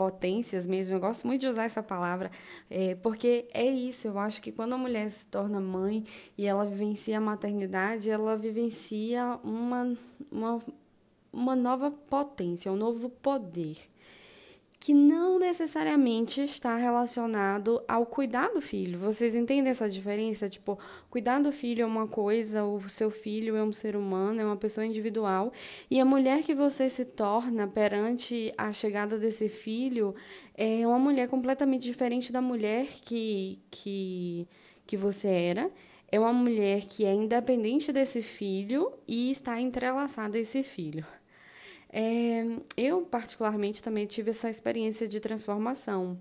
potências 0.00 0.66
mesmo. 0.66 0.96
Eu 0.96 1.00
gosto 1.00 1.26
muito 1.26 1.42
de 1.42 1.46
usar 1.46 1.64
essa 1.64 1.82
palavra, 1.82 2.30
é, 2.70 2.94
porque 2.94 3.46
é 3.52 3.66
isso. 3.66 4.08
Eu 4.08 4.18
acho 4.18 4.40
que 4.40 4.50
quando 4.50 4.72
a 4.72 4.78
mulher 4.78 5.10
se 5.10 5.26
torna 5.26 5.60
mãe 5.60 6.04
e 6.38 6.46
ela 6.46 6.64
vivencia 6.64 7.18
a 7.18 7.20
maternidade, 7.20 8.08
ela 8.08 8.34
vivencia 8.34 9.38
uma, 9.44 9.94
uma, 10.32 10.62
uma 11.30 11.54
nova 11.54 11.90
potência, 11.90 12.72
um 12.72 12.76
novo 12.76 13.10
poder 13.10 13.76
que 14.80 14.94
não 14.94 15.38
necessariamente 15.38 16.40
está 16.40 16.74
relacionado 16.74 17.84
ao 17.86 18.06
cuidar 18.06 18.48
do 18.48 18.62
filho. 18.62 18.98
Vocês 18.98 19.34
entendem 19.34 19.70
essa 19.70 19.86
diferença? 19.90 20.48
Tipo, 20.48 20.78
cuidar 21.10 21.38
do 21.38 21.52
filho 21.52 21.82
é 21.82 21.86
uma 21.86 22.08
coisa, 22.08 22.64
o 22.64 22.88
seu 22.88 23.10
filho 23.10 23.56
é 23.56 23.62
um 23.62 23.74
ser 23.74 23.94
humano, 23.94 24.40
é 24.40 24.44
uma 24.44 24.56
pessoa 24.56 24.86
individual, 24.86 25.52
e 25.90 26.00
a 26.00 26.04
mulher 26.04 26.42
que 26.42 26.54
você 26.54 26.88
se 26.88 27.04
torna 27.04 27.68
perante 27.68 28.54
a 28.56 28.72
chegada 28.72 29.18
desse 29.18 29.50
filho 29.50 30.14
é 30.54 30.86
uma 30.86 30.98
mulher 30.98 31.28
completamente 31.28 31.82
diferente 31.82 32.32
da 32.32 32.40
mulher 32.40 32.86
que, 33.04 33.58
que, 33.70 34.48
que 34.86 34.96
você 34.96 35.28
era. 35.28 35.70
É 36.10 36.18
uma 36.18 36.32
mulher 36.32 36.86
que 36.86 37.04
é 37.04 37.12
independente 37.12 37.92
desse 37.92 38.22
filho 38.22 38.90
e 39.06 39.30
está 39.30 39.60
entrelaçada 39.60 40.38
a 40.38 40.40
esse 40.40 40.62
filho. 40.62 41.04
É, 41.92 42.44
eu, 42.76 43.02
particularmente, 43.02 43.82
também 43.82 44.06
tive 44.06 44.30
essa 44.30 44.48
experiência 44.48 45.08
de 45.08 45.20
transformação. 45.20 46.18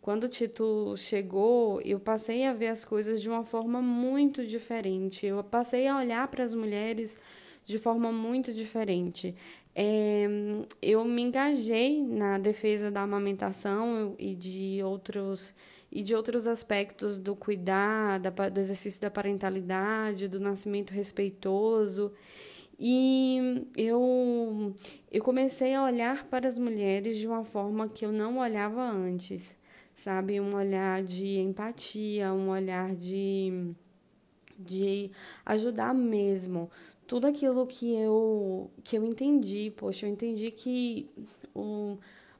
quando 0.00 0.24
o 0.24 0.28
Tito 0.28 0.94
chegou, 0.96 1.80
eu 1.82 2.00
passei 2.00 2.46
a 2.46 2.52
ver 2.54 2.68
as 2.68 2.84
coisas 2.84 3.20
de 3.20 3.28
uma 3.28 3.44
forma 3.44 3.82
muito 3.82 4.46
diferente. 4.46 5.26
Eu 5.26 5.42
passei 5.44 5.86
a 5.86 5.98
olhar 5.98 6.26
para 6.28 6.44
as 6.44 6.54
mulheres 6.54 7.18
de 7.66 7.78
forma 7.78 8.10
muito 8.10 8.54
diferente. 8.54 9.34
É, 9.74 10.26
eu 10.80 11.04
me 11.04 11.22
engajei 11.22 12.02
na 12.02 12.38
defesa 12.38 12.90
da 12.90 13.02
amamentação 13.02 14.14
e 14.18 14.34
de 14.34 14.82
outros 14.82 15.54
e 15.90 16.02
de 16.02 16.14
outros 16.14 16.46
aspectos 16.46 17.18
do 17.18 17.34
cuidar, 17.34 18.18
do 18.18 18.60
exercício 18.60 19.00
da 19.00 19.10
parentalidade, 19.10 20.28
do 20.28 20.38
nascimento 20.38 20.90
respeitoso. 20.90 22.12
E 22.78 23.66
eu, 23.76 24.74
eu 25.10 25.22
comecei 25.22 25.74
a 25.74 25.84
olhar 25.84 26.26
para 26.26 26.46
as 26.48 26.58
mulheres 26.58 27.16
de 27.18 27.26
uma 27.26 27.44
forma 27.44 27.88
que 27.88 28.04
eu 28.06 28.12
não 28.12 28.38
olhava 28.38 28.82
antes 28.82 29.56
sabe? 29.98 30.40
Um 30.40 30.54
olhar 30.54 31.02
de 31.02 31.38
empatia, 31.40 32.32
um 32.32 32.50
olhar 32.50 32.94
de, 32.94 33.74
de 34.56 35.10
ajudar 35.44 35.92
mesmo. 35.92 36.70
Tudo 37.06 37.26
aquilo 37.26 37.66
que 37.66 37.96
eu, 37.96 38.70
que 38.84 38.96
eu 38.96 39.04
entendi, 39.04 39.72
poxa, 39.76 40.06
eu 40.06 40.10
entendi 40.10 40.52
que 40.52 41.10
o 41.54 41.98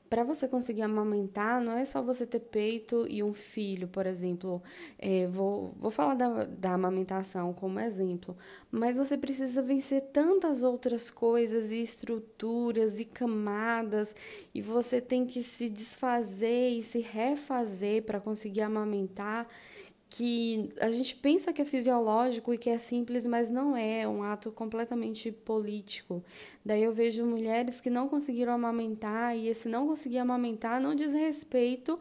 para 0.09 0.25
você 0.25 0.49
conseguir 0.49 0.83
amamentar, 0.83 1.61
não 1.61 1.77
é 1.77 1.85
só 1.85 2.03
você 2.03 2.27
ter 2.27 2.41
peito 2.41 3.07
e 3.09 3.23
um 3.23 3.35
filho, 3.35 3.89
por 3.89 4.07
exemplo. 4.07 4.63
É, 4.99 5.27
vou, 5.27 5.75
vou 5.79 5.91
falar 5.91 6.15
da, 6.15 6.45
da 6.45 6.73
amamentação 6.75 7.53
como 7.53 7.79
exemplo, 7.81 8.37
mas 8.71 8.97
você 8.97 9.17
precisa 9.17 9.63
vencer 9.63 10.03
tantas 10.13 10.63
outras 10.63 11.11
coisas 11.11 11.71
e 11.71 11.83
estruturas 11.83 12.99
e 13.01 13.05
camadas, 13.05 14.15
e 14.55 14.61
você 14.61 15.01
tem 15.01 15.27
que 15.27 15.43
se 15.43 15.69
desfazer 15.69 16.71
e 16.71 16.83
se 16.83 17.01
refazer 17.01 18.03
para 18.05 18.21
conseguir 18.21 18.63
amamentar 18.63 19.49
que 20.11 20.71
a 20.81 20.91
gente 20.91 21.15
pensa 21.17 21.53
que 21.53 21.61
é 21.61 21.65
fisiológico 21.65 22.55
e 22.55 22.59
que 22.59 22.71
é 22.71 22.79
simples, 22.79 23.27
mas 23.27 23.51
não 23.51 23.77
é, 23.77 24.01
é 24.01 24.09
um 24.09 24.23
ato 24.23 24.51
completamente 24.51 25.31
político. 25.31 26.25
Daí 26.65 26.83
eu 26.83 26.93
vejo 26.93 27.25
mulheres 27.25 27.81
que 27.81 27.91
não 27.91 28.09
conseguiram 28.09 28.53
amamentar 28.53 29.37
e 29.37 29.49
esse 29.49 29.69
não 29.69 29.87
conseguir 29.87 30.19
amamentar 30.19 30.81
não 30.81 30.95
diz 30.95 31.13
respeito 31.13 31.99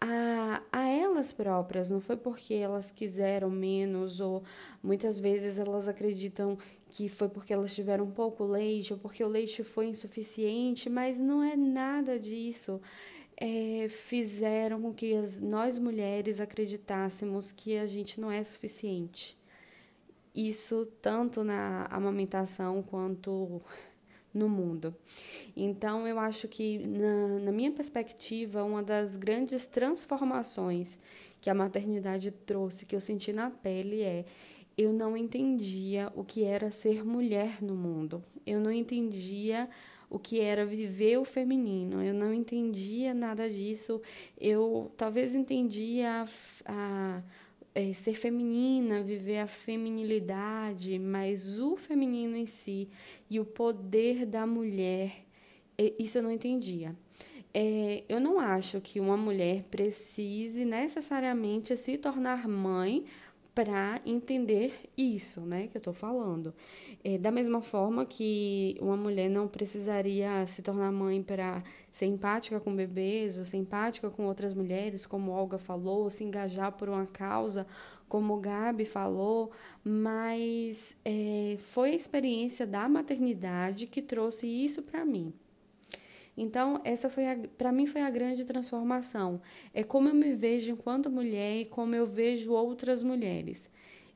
a, 0.00 0.62
a 0.72 0.88
elas 0.88 1.32
próprias, 1.32 1.90
não 1.90 2.00
foi 2.00 2.16
porque 2.16 2.54
elas 2.54 2.90
quiseram 2.90 3.50
menos 3.50 4.20
ou 4.20 4.42
muitas 4.82 5.18
vezes 5.18 5.58
elas 5.58 5.88
acreditam 5.88 6.56
que 6.92 7.08
foi 7.08 7.28
porque 7.28 7.52
elas 7.52 7.74
tiveram 7.74 8.10
pouco 8.10 8.44
leite 8.44 8.92
ou 8.92 8.98
porque 8.98 9.22
o 9.22 9.28
leite 9.28 9.62
foi 9.62 9.86
insuficiente, 9.86 10.88
mas 10.88 11.20
não 11.20 11.42
é 11.42 11.56
nada 11.56 12.18
disso 12.18 12.80
é, 13.40 13.88
fizeram 13.88 14.82
com 14.82 14.92
que 14.92 15.14
as, 15.16 15.40
nós 15.40 15.78
mulheres 15.78 16.40
acreditássemos 16.40 17.50
que 17.50 17.78
a 17.78 17.86
gente 17.86 18.20
não 18.20 18.30
é 18.30 18.44
suficiente. 18.44 19.36
Isso 20.34 20.86
tanto 21.00 21.42
na 21.42 21.86
amamentação 21.86 22.82
quanto 22.82 23.62
no 24.32 24.48
mundo. 24.48 24.94
Então, 25.56 26.06
eu 26.06 26.18
acho 26.18 26.46
que, 26.46 26.78
na, 26.86 27.40
na 27.40 27.52
minha 27.52 27.72
perspectiva, 27.72 28.62
uma 28.62 28.82
das 28.82 29.16
grandes 29.16 29.66
transformações 29.66 30.98
que 31.40 31.48
a 31.50 31.54
maternidade 31.54 32.30
trouxe, 32.30 32.86
que 32.86 32.94
eu 32.94 33.00
senti 33.00 33.32
na 33.32 33.50
pele, 33.50 34.02
é 34.02 34.24
eu 34.76 34.92
não 34.92 35.16
entendia 35.16 36.12
o 36.14 36.22
que 36.22 36.44
era 36.44 36.70
ser 36.70 37.04
mulher 37.04 37.62
no 37.62 37.74
mundo. 37.74 38.22
Eu 38.46 38.60
não 38.60 38.70
entendia 38.70 39.68
o 40.10 40.18
que 40.18 40.40
era 40.40 40.66
viver 40.66 41.18
o 41.18 41.24
feminino. 41.24 42.02
Eu 42.02 42.12
não 42.12 42.34
entendia 42.34 43.14
nada 43.14 43.48
disso. 43.48 44.02
Eu 44.38 44.90
talvez 44.96 45.34
entendia 45.36 46.10
a, 46.10 46.28
a 46.66 47.22
é, 47.74 47.92
ser 47.92 48.14
feminina, 48.14 49.02
viver 49.02 49.38
a 49.38 49.46
feminilidade, 49.46 50.98
mas 50.98 51.60
o 51.60 51.76
feminino 51.76 52.36
em 52.36 52.46
si 52.46 52.88
e 53.30 53.38
o 53.38 53.44
poder 53.44 54.26
da 54.26 54.44
mulher, 54.46 55.24
é, 55.78 55.94
isso 55.98 56.18
eu 56.18 56.22
não 56.22 56.32
entendia. 56.32 56.94
É, 57.54 58.04
eu 58.08 58.20
não 58.20 58.38
acho 58.38 58.80
que 58.80 59.00
uma 59.00 59.16
mulher 59.16 59.64
precise 59.70 60.64
necessariamente 60.64 61.76
se 61.76 61.96
tornar 61.96 62.48
mãe 62.48 63.06
para 63.54 64.00
entender 64.06 64.88
isso, 64.96 65.40
né, 65.40 65.66
que 65.66 65.76
eu 65.76 65.80
estou 65.80 65.92
falando. 65.92 66.54
É, 67.02 67.16
da 67.16 67.30
mesma 67.30 67.62
forma 67.62 68.04
que 68.04 68.76
uma 68.78 68.96
mulher 68.96 69.30
não 69.30 69.48
precisaria 69.48 70.46
se 70.46 70.60
tornar 70.60 70.92
mãe 70.92 71.22
para 71.22 71.62
ser 71.90 72.04
empática 72.06 72.60
com 72.60 72.76
bebês, 72.76 73.38
ou 73.38 73.44
ser 73.44 73.56
empática 73.56 74.10
com 74.10 74.26
outras 74.26 74.52
mulheres, 74.52 75.06
como 75.06 75.30
Olga 75.30 75.56
falou, 75.56 76.10
se 76.10 76.24
engajar 76.24 76.72
por 76.72 76.90
uma 76.90 77.06
causa, 77.06 77.66
como 78.06 78.38
Gabi 78.38 78.84
falou, 78.84 79.50
mas 79.82 80.98
é, 81.04 81.56
foi 81.60 81.92
a 81.92 81.94
experiência 81.94 82.66
da 82.66 82.86
maternidade 82.86 83.86
que 83.86 84.02
trouxe 84.02 84.46
isso 84.46 84.82
para 84.82 85.04
mim. 85.04 85.32
Então, 86.36 86.80
essa 86.84 87.08
foi 87.08 87.24
para 87.56 87.72
mim 87.72 87.86
foi 87.86 88.02
a 88.02 88.10
grande 88.10 88.44
transformação. 88.44 89.40
É 89.74 89.82
como 89.82 90.08
eu 90.08 90.14
me 90.14 90.34
vejo 90.34 90.72
enquanto 90.72 91.10
mulher 91.10 91.60
e 91.60 91.64
como 91.64 91.94
eu 91.94 92.06
vejo 92.06 92.52
outras 92.52 93.02
mulheres. 93.02 93.70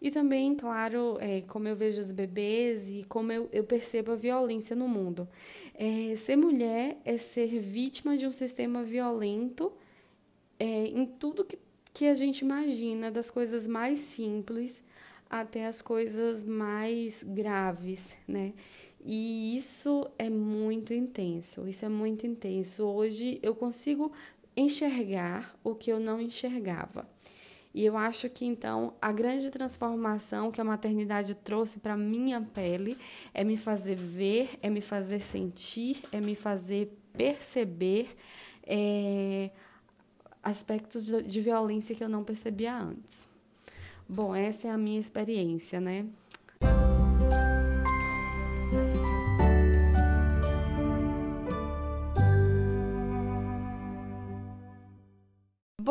E 0.05 0.11
também, 0.11 0.55
claro, 0.55 1.17
é, 1.19 1.41
como 1.49 1.67
eu 1.67 1.75
vejo 1.75 1.99
os 1.99 2.13
bebês 2.13 2.91
e 2.91 3.05
como 3.05 3.33
eu, 3.33 3.49
eu 3.51 3.65
percebo 3.65 4.13
a 4.13 4.15
violência 4.15 4.77
no 4.77 4.87
mundo. 4.87 5.27
É, 5.73 6.15
ser 6.15 6.37
mulher 6.37 6.99
é 7.07 7.17
ser 7.17 7.59
vítima 7.59 8.15
de 8.15 8.27
um 8.27 8.31
sistema 8.31 8.83
violento 8.83 9.73
é, 10.61 10.89
em 10.89 11.07
tudo 11.07 11.43
que, 11.43 11.59
que 11.95 12.05
a 12.05 12.13
gente 12.13 12.41
imagina, 12.41 13.11
das 13.11 13.31
coisas 13.31 13.67
mais 13.67 13.99
simples 13.99 14.85
até 15.31 15.65
as 15.65 15.81
coisas 15.81 16.45
mais 16.45 17.23
graves, 17.23 18.15
né? 18.29 18.53
E 19.03 19.57
isso 19.57 20.07
é 20.19 20.29
muito 20.29 20.93
intenso, 20.93 21.67
isso 21.67 21.83
é 21.83 21.89
muito 21.89 22.27
intenso. 22.27 22.85
Hoje 22.85 23.39
eu 23.43 23.55
consigo 23.55 24.13
enxergar 24.55 25.59
o 25.65 25.75
que 25.75 25.91
eu 25.91 25.99
não 25.99 26.21
enxergava. 26.21 27.14
E 27.75 27.85
eu 27.85 27.97
acho 27.97 28.31
que 28.31 28.45
então 28.45 28.95
a 29.03 29.11
grande 29.11 29.51
transformação 29.51 30.53
que 30.53 30.61
a 30.61 30.65
maternidade 30.65 31.35
trouxe 31.35 31.81
para 31.81 31.97
minha 31.97 32.41
pele 32.41 32.97
é 33.35 33.43
me 33.43 33.57
fazer 33.57 33.97
ver, 33.97 34.51
é 34.63 34.71
me 34.71 34.81
fazer 34.81 35.21
sentir, 35.21 36.01
é 36.13 36.21
me 36.21 36.37
fazer 36.37 36.97
perceber 37.13 38.17
é, 38.65 39.51
aspectos 40.41 41.05
de, 41.05 41.23
de 41.23 41.41
violência 41.41 41.97
que 41.97 42.05
eu 42.05 42.09
não 42.09 42.23
percebia 42.23 42.79
antes. 42.79 43.29
Bom, 44.09 44.35
essa 44.35 44.69
é 44.69 44.71
a 44.71 44.79
minha 44.79 45.01
experiência, 45.01 45.81
né? 45.81 46.07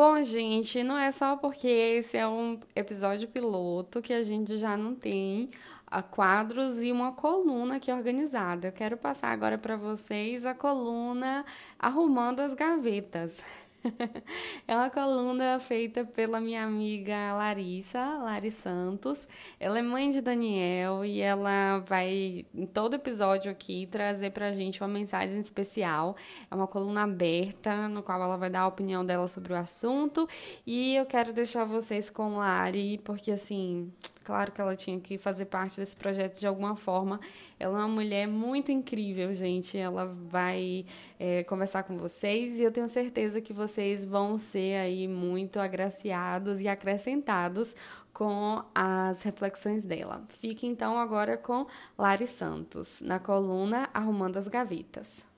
Bom, 0.06 0.22
gente, 0.22 0.84
não 0.84 0.98
é 0.98 1.10
só 1.10 1.34
porque 1.34 1.66
esse 1.66 2.14
é 2.14 2.28
um 2.28 2.60
episódio 2.76 3.26
piloto 3.26 4.02
que 4.02 4.12
a 4.12 4.22
gente 4.22 4.58
já 4.58 4.76
não 4.76 4.94
tem 4.94 5.48
a 5.86 6.02
quadros 6.02 6.82
e 6.82 6.92
uma 6.92 7.12
coluna 7.12 7.76
aqui 7.76 7.90
organizada. 7.90 8.68
Eu 8.68 8.72
quero 8.72 8.98
passar 8.98 9.28
agora 9.28 9.56
para 9.56 9.78
vocês 9.78 10.44
a 10.44 10.52
coluna 10.52 11.42
Arrumando 11.78 12.40
as 12.40 12.52
Gavetas. 12.52 13.42
é 14.66 14.74
uma 14.74 14.90
coluna 14.90 15.58
feita 15.58 16.04
pela 16.04 16.40
minha 16.40 16.64
amiga 16.64 17.34
Larissa, 17.34 18.00
Lari 18.18 18.50
Santos. 18.50 19.28
Ela 19.60 19.78
é 19.78 19.82
mãe 19.82 20.10
de 20.10 20.20
Daniel 20.20 21.04
e 21.04 21.20
ela 21.20 21.78
vai, 21.80 22.46
em 22.54 22.66
todo 22.66 22.94
episódio 22.94 23.50
aqui, 23.50 23.86
trazer 23.86 24.30
pra 24.30 24.52
gente 24.52 24.80
uma 24.80 24.88
mensagem 24.88 25.40
especial. 25.40 26.16
É 26.50 26.54
uma 26.54 26.66
coluna 26.66 27.04
aberta, 27.04 27.88
no 27.88 28.02
qual 28.02 28.22
ela 28.22 28.36
vai 28.36 28.50
dar 28.50 28.60
a 28.60 28.66
opinião 28.66 29.04
dela 29.04 29.28
sobre 29.28 29.52
o 29.52 29.56
assunto. 29.56 30.28
E 30.66 30.96
eu 30.96 31.06
quero 31.06 31.32
deixar 31.32 31.64
vocês 31.64 32.10
com 32.10 32.36
Lari, 32.36 32.98
porque 33.04 33.30
assim 33.30 33.92
Claro 34.24 34.50
que 34.50 34.60
ela 34.60 34.74
tinha 34.74 34.98
que 34.98 35.18
fazer 35.18 35.44
parte 35.44 35.76
desse 35.76 35.94
projeto 35.94 36.40
de 36.40 36.46
alguma 36.46 36.74
forma. 36.74 37.20
Ela 37.60 37.78
é 37.78 37.82
uma 37.82 37.88
mulher 37.88 38.26
muito 38.26 38.72
incrível, 38.72 39.34
gente. 39.34 39.76
Ela 39.76 40.06
vai 40.06 40.86
é, 41.18 41.44
conversar 41.44 41.82
com 41.82 41.98
vocês 41.98 42.58
e 42.58 42.62
eu 42.62 42.72
tenho 42.72 42.88
certeza 42.88 43.42
que 43.42 43.52
vocês 43.52 44.02
vão 44.02 44.38
ser 44.38 44.76
aí 44.76 45.06
muito 45.06 45.60
agraciados 45.60 46.62
e 46.62 46.68
acrescentados 46.68 47.76
com 48.14 48.64
as 48.74 49.22
reflexões 49.22 49.84
dela. 49.84 50.22
Fique 50.28 50.66
então 50.66 50.98
agora 50.98 51.36
com 51.36 51.66
Lari 51.98 52.26
Santos, 52.26 53.00
na 53.02 53.18
coluna 53.18 53.90
Arrumando 53.92 54.38
as 54.38 54.48
Gavetas. 54.48 55.33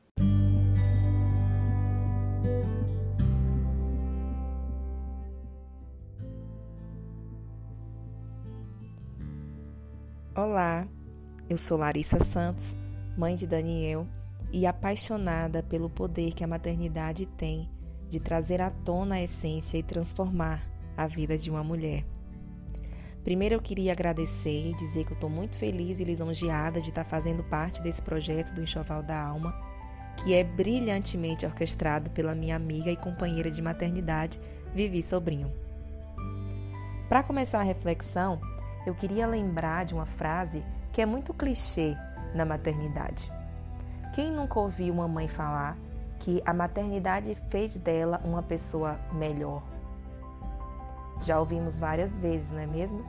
Olá, 10.36 10.86
eu 11.48 11.56
sou 11.56 11.78
Larissa 11.78 12.20
Santos, 12.20 12.76
mãe 13.16 13.34
de 13.34 13.46
Daniel 13.46 14.06
e 14.52 14.66
apaixonada 14.66 15.62
pelo 15.62 15.88
poder 15.88 16.34
que 16.34 16.44
a 16.44 16.46
maternidade 16.46 17.24
tem 17.24 17.70
de 18.10 18.20
trazer 18.20 18.60
à 18.60 18.68
tona 18.68 19.14
a 19.14 19.22
essência 19.22 19.78
e 19.78 19.82
transformar 19.82 20.60
a 20.94 21.06
vida 21.06 21.38
de 21.38 21.48
uma 21.48 21.64
mulher. 21.64 22.04
Primeiro 23.24 23.54
eu 23.54 23.62
queria 23.62 23.92
agradecer 23.92 24.72
e 24.72 24.74
dizer 24.74 25.06
que 25.06 25.12
eu 25.12 25.14
estou 25.14 25.30
muito 25.30 25.56
feliz 25.56 26.00
e 26.00 26.04
lisonjeada 26.04 26.82
de 26.82 26.90
estar 26.90 27.04
fazendo 27.04 27.42
parte 27.42 27.80
desse 27.80 28.02
projeto 28.02 28.52
do 28.52 28.60
Enxoval 28.60 29.02
da 29.02 29.18
Alma, 29.18 29.54
que 30.18 30.34
é 30.34 30.44
brilhantemente 30.44 31.46
orquestrado 31.46 32.10
pela 32.10 32.34
minha 32.34 32.56
amiga 32.56 32.90
e 32.90 32.96
companheira 32.96 33.50
de 33.50 33.62
maternidade, 33.62 34.38
Vivi 34.74 35.02
Sobrinho. 35.02 35.50
Para 37.08 37.22
começar 37.22 37.60
a 37.60 37.64
reflexão, 37.64 38.38
eu 38.86 38.94
queria 38.94 39.26
lembrar 39.26 39.84
de 39.84 39.94
uma 39.94 40.06
frase 40.06 40.64
que 40.92 41.02
é 41.02 41.06
muito 41.06 41.34
clichê 41.34 41.96
na 42.32 42.44
maternidade. 42.44 43.30
Quem 44.14 44.30
nunca 44.30 44.60
ouviu 44.60 44.94
uma 44.94 45.08
mãe 45.08 45.26
falar 45.26 45.76
que 46.20 46.40
a 46.46 46.54
maternidade 46.54 47.36
fez 47.50 47.76
dela 47.76 48.20
uma 48.24 48.42
pessoa 48.42 48.96
melhor? 49.12 49.62
Já 51.20 51.38
ouvimos 51.38 51.78
várias 51.78 52.16
vezes, 52.16 52.52
não 52.52 52.60
é 52.60 52.66
mesmo? 52.66 53.04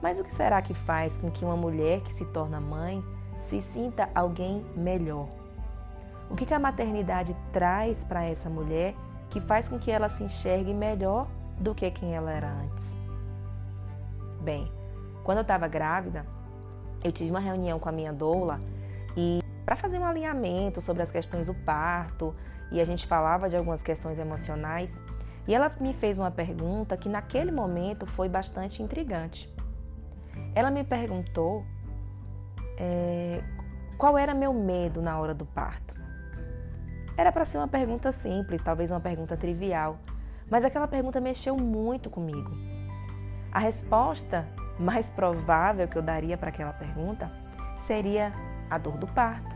Mas 0.00 0.18
o 0.18 0.24
que 0.24 0.32
será 0.32 0.62
que 0.62 0.72
faz 0.72 1.18
com 1.18 1.30
que 1.30 1.44
uma 1.44 1.56
mulher 1.56 2.00
que 2.00 2.14
se 2.14 2.24
torna 2.26 2.60
mãe 2.60 3.04
se 3.40 3.60
sinta 3.60 4.08
alguém 4.14 4.64
melhor? 4.76 5.28
O 6.30 6.34
que, 6.34 6.52
a 6.54 6.58
maternidade 6.58 7.36
traz 7.52 8.04
para 8.04 8.24
essa 8.24 8.48
mulher 8.48 8.94
que 9.28 9.38
faz 9.40 9.68
com 9.68 9.78
que 9.78 9.90
ela 9.90 10.08
se 10.08 10.24
enxergue 10.24 10.72
melhor 10.72 11.28
do 11.58 11.74
que 11.74 11.90
quem 11.90 12.14
ela 12.14 12.32
era 12.32 12.48
antes? 12.48 12.96
Bem, 14.40 14.70
quando 15.24 15.38
eu 15.38 15.42
estava 15.42 15.68
grávida, 15.68 16.26
eu 17.02 17.12
tive 17.12 17.30
uma 17.30 17.40
reunião 17.40 17.78
com 17.78 17.88
a 17.88 17.92
minha 17.92 18.12
doula 18.12 18.60
e 19.16 19.40
para 19.64 19.76
fazer 19.76 19.98
um 19.98 20.04
alinhamento 20.04 20.80
sobre 20.80 21.02
as 21.02 21.10
questões 21.10 21.46
do 21.46 21.54
parto 21.54 22.34
e 22.70 22.80
a 22.80 22.84
gente 22.84 23.06
falava 23.06 23.48
de 23.48 23.56
algumas 23.56 23.82
questões 23.82 24.18
emocionais. 24.18 25.00
E 25.46 25.54
ela 25.54 25.70
me 25.80 25.92
fez 25.92 26.18
uma 26.18 26.30
pergunta 26.30 26.96
que 26.96 27.08
naquele 27.08 27.50
momento 27.50 28.06
foi 28.06 28.28
bastante 28.28 28.82
intrigante. 28.82 29.52
Ela 30.54 30.70
me 30.70 30.84
perguntou 30.84 31.64
é, 32.78 33.42
qual 33.98 34.16
era 34.16 34.34
meu 34.34 34.52
medo 34.52 35.02
na 35.02 35.18
hora 35.18 35.34
do 35.34 35.44
parto. 35.44 35.94
Era 37.16 37.30
para 37.30 37.44
ser 37.44 37.58
uma 37.58 37.68
pergunta 37.68 38.10
simples, 38.10 38.62
talvez 38.62 38.90
uma 38.90 39.00
pergunta 39.00 39.36
trivial, 39.36 39.98
mas 40.48 40.64
aquela 40.64 40.88
pergunta 40.88 41.20
mexeu 41.20 41.56
muito 41.56 42.08
comigo. 42.08 42.71
A 43.52 43.58
resposta 43.58 44.46
mais 44.78 45.10
provável 45.10 45.86
que 45.86 45.96
eu 45.96 46.02
daria 46.02 46.38
para 46.38 46.48
aquela 46.48 46.72
pergunta 46.72 47.30
seria 47.76 48.32
a 48.70 48.78
dor 48.78 48.96
do 48.96 49.06
parto, 49.06 49.54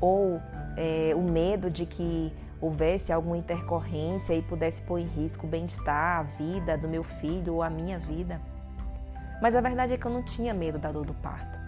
ou 0.00 0.40
é, 0.76 1.12
o 1.14 1.20
medo 1.20 1.70
de 1.70 1.84
que 1.84 2.32
houvesse 2.60 3.12
alguma 3.12 3.36
intercorrência 3.36 4.34
e 4.34 4.40
pudesse 4.40 4.80
pôr 4.82 4.98
em 4.98 5.06
risco 5.06 5.46
o 5.46 5.50
bem-estar, 5.50 6.20
a 6.20 6.22
vida 6.22 6.78
do 6.78 6.88
meu 6.88 7.04
filho 7.04 7.54
ou 7.54 7.62
a 7.62 7.68
minha 7.68 7.98
vida. 7.98 8.40
Mas 9.42 9.54
a 9.54 9.60
verdade 9.60 9.92
é 9.92 9.98
que 9.98 10.06
eu 10.06 10.10
não 10.10 10.22
tinha 10.22 10.54
medo 10.54 10.78
da 10.78 10.90
dor 10.90 11.04
do 11.04 11.14
parto. 11.14 11.58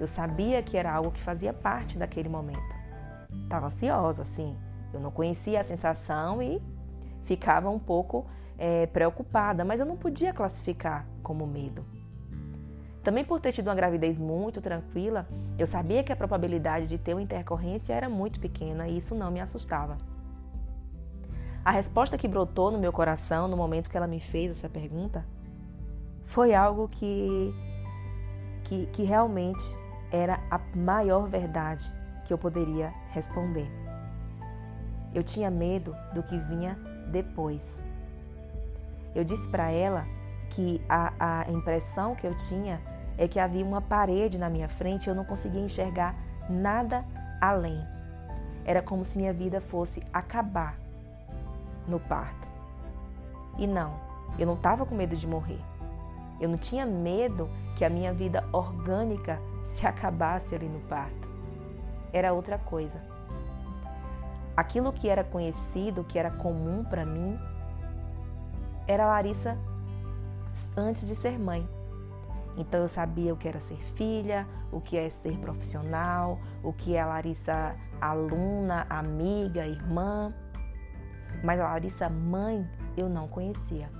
Eu 0.00 0.06
sabia 0.06 0.62
que 0.62 0.76
era 0.76 0.92
algo 0.92 1.10
que 1.10 1.20
fazia 1.20 1.52
parte 1.52 1.98
daquele 1.98 2.28
momento. 2.28 2.74
Estava 3.42 3.66
ansiosa, 3.66 4.24
sim. 4.24 4.56
Eu 4.94 5.00
não 5.00 5.10
conhecia 5.10 5.60
a 5.60 5.64
sensação 5.64 6.40
e 6.40 6.62
ficava 7.24 7.68
um 7.68 7.78
pouco 7.78 8.24
é, 8.58 8.86
preocupada, 8.86 9.64
mas 9.64 9.80
eu 9.80 9.86
não 9.86 9.96
podia 9.96 10.34
classificar 10.34 11.06
como 11.22 11.46
medo. 11.46 11.84
Também 13.02 13.24
por 13.24 13.40
ter 13.40 13.52
tido 13.52 13.68
uma 13.68 13.74
gravidez 13.74 14.18
muito 14.18 14.60
tranquila, 14.60 15.26
eu 15.58 15.66
sabia 15.66 16.02
que 16.02 16.12
a 16.12 16.16
probabilidade 16.16 16.86
de 16.86 16.98
ter 16.98 17.14
uma 17.14 17.22
intercorrência 17.22 17.94
era 17.94 18.08
muito 18.08 18.40
pequena 18.40 18.88
e 18.88 18.98
isso 18.98 19.14
não 19.14 19.30
me 19.30 19.40
assustava. 19.40 19.96
A 21.64 21.70
resposta 21.70 22.18
que 22.18 22.28
brotou 22.28 22.70
no 22.70 22.78
meu 22.78 22.92
coração 22.92 23.48
no 23.48 23.56
momento 23.56 23.88
que 23.88 23.96
ela 23.96 24.06
me 24.06 24.20
fez 24.20 24.50
essa 24.50 24.68
pergunta 24.68 25.24
foi 26.26 26.54
algo 26.54 26.88
que, 26.88 27.54
que, 28.64 28.86
que 28.86 29.02
realmente 29.04 29.64
era 30.10 30.40
a 30.50 30.58
maior 30.76 31.28
verdade 31.28 31.90
que 32.26 32.32
eu 32.32 32.38
poderia 32.38 32.92
responder. 33.10 33.70
Eu 35.14 35.22
tinha 35.22 35.50
medo 35.50 35.96
do 36.14 36.22
que 36.22 36.36
vinha 36.38 36.78
depois. 37.10 37.80
Eu 39.14 39.24
disse 39.24 39.48
para 39.48 39.70
ela 39.70 40.06
que 40.50 40.80
a, 40.88 41.12
a 41.18 41.50
impressão 41.50 42.14
que 42.14 42.26
eu 42.26 42.36
tinha 42.36 42.80
é 43.16 43.26
que 43.26 43.40
havia 43.40 43.64
uma 43.64 43.80
parede 43.80 44.38
na 44.38 44.48
minha 44.48 44.68
frente 44.68 45.06
e 45.06 45.10
eu 45.10 45.14
não 45.14 45.24
conseguia 45.24 45.60
enxergar 45.60 46.14
nada 46.48 47.04
além. 47.40 47.78
Era 48.64 48.80
como 48.82 49.04
se 49.04 49.18
minha 49.18 49.32
vida 49.32 49.60
fosse 49.60 50.02
acabar 50.12 50.78
no 51.88 51.98
parto. 52.00 52.46
E 53.58 53.66
não, 53.66 53.94
eu 54.38 54.46
não 54.46 54.54
estava 54.54 54.86
com 54.86 54.94
medo 54.94 55.16
de 55.16 55.26
morrer. 55.26 55.60
Eu 56.40 56.48
não 56.48 56.56
tinha 56.56 56.86
medo 56.86 57.50
que 57.76 57.84
a 57.84 57.90
minha 57.90 58.12
vida 58.12 58.44
orgânica 58.52 59.40
se 59.74 59.86
acabasse 59.86 60.54
ali 60.54 60.68
no 60.68 60.80
parto. 60.80 61.28
Era 62.12 62.32
outra 62.32 62.58
coisa. 62.58 63.00
Aquilo 64.56 64.92
que 64.92 65.08
era 65.08 65.22
conhecido, 65.22 66.04
que 66.04 66.18
era 66.18 66.30
comum 66.30 66.84
para 66.84 67.04
mim, 67.04 67.38
era 68.88 69.06
Larissa 69.06 69.58
antes 70.74 71.06
de 71.06 71.14
ser 71.14 71.38
mãe. 71.38 71.68
Então 72.56 72.80
eu 72.80 72.88
sabia 72.88 73.32
o 73.32 73.36
que 73.36 73.46
era 73.46 73.60
ser 73.60 73.78
filha, 73.94 74.46
o 74.72 74.80
que 74.80 74.96
é 74.96 75.08
ser 75.10 75.38
profissional, 75.38 76.40
o 76.64 76.72
que 76.72 76.96
é 76.96 77.00
a 77.00 77.06
Larissa 77.06 77.76
aluna, 78.00 78.86
amiga, 78.88 79.66
irmã. 79.66 80.34
Mas 81.44 81.60
a 81.60 81.64
Larissa 81.64 82.08
mãe 82.08 82.68
eu 82.96 83.08
não 83.08 83.28
conhecia. 83.28 83.90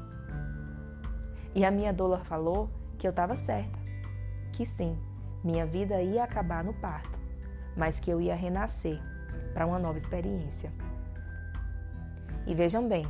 E 1.55 1.65
a 1.65 1.71
minha 1.71 1.93
doula 1.93 2.19
falou 2.25 2.69
que 2.99 3.07
eu 3.07 3.11
estava 3.11 3.37
certa, 3.37 3.79
que 4.53 4.65
sim, 4.65 4.99
minha 5.45 5.65
vida 5.65 6.03
ia 6.03 6.25
acabar 6.25 6.65
no 6.65 6.75
parto, 6.75 7.17
mas 7.77 8.01
que 8.01 8.11
eu 8.11 8.21
ia 8.21 8.35
renascer 8.35 9.01
para 9.55 9.67
uma 9.67 9.79
nova 9.79 9.99
experiência. 9.99 10.73
E 12.47 12.55
vejam 12.55 12.89
bem, 12.89 13.07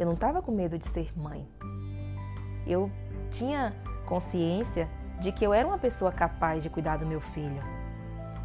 eu 0.00 0.06
não 0.06 0.14
estava 0.14 0.40
com 0.40 0.50
medo 0.50 0.78
de 0.78 0.86
ser 0.86 1.12
mãe. 1.14 1.46
Eu 2.66 2.90
tinha 3.30 3.74
consciência 4.06 4.88
de 5.20 5.30
que 5.30 5.44
eu 5.44 5.52
era 5.52 5.68
uma 5.68 5.76
pessoa 5.76 6.10
capaz 6.10 6.62
de 6.62 6.70
cuidar 6.70 6.96
do 6.96 7.04
meu 7.04 7.20
filho, 7.20 7.62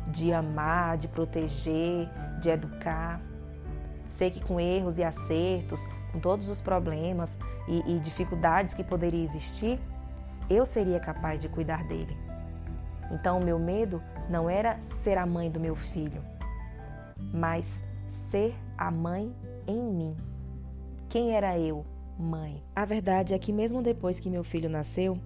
de 0.07 0.33
amar, 0.33 0.97
de 0.97 1.07
proteger, 1.07 2.09
de 2.41 2.49
educar. 2.49 3.21
Sei 4.09 4.29
que 4.29 4.43
com 4.43 4.59
erros 4.59 4.97
e 4.97 5.03
acertos, 5.03 5.79
com 6.11 6.19
todos 6.19 6.49
os 6.49 6.61
problemas 6.61 7.39
e, 7.69 7.95
e 7.95 7.99
dificuldades 7.99 8.73
que 8.73 8.83
poderiam 8.83 9.23
existir, 9.23 9.79
eu 10.49 10.65
seria 10.65 10.99
capaz 10.99 11.39
de 11.39 11.47
cuidar 11.47 11.85
dele. 11.85 12.17
Então, 13.11 13.39
o 13.39 13.43
meu 13.43 13.57
medo 13.57 14.03
não 14.29 14.49
era 14.49 14.77
ser 15.03 15.17
a 15.17 15.25
mãe 15.25 15.49
do 15.49 15.59
meu 15.61 15.75
filho, 15.77 16.21
mas 17.33 17.81
ser 18.29 18.53
a 18.77 18.91
mãe 18.91 19.33
em 19.65 19.81
mim. 19.81 20.34
Quem 21.09 21.35
era 21.35 21.57
eu, 21.57 21.85
mãe? 22.17 22.63
A 22.75 22.85
verdade 22.85 23.33
é 23.33 23.39
que, 23.39 23.53
mesmo 23.53 23.81
depois 23.81 24.19
que 24.19 24.29
meu 24.29 24.43
filho 24.43 24.69
nasceu, 24.69 25.17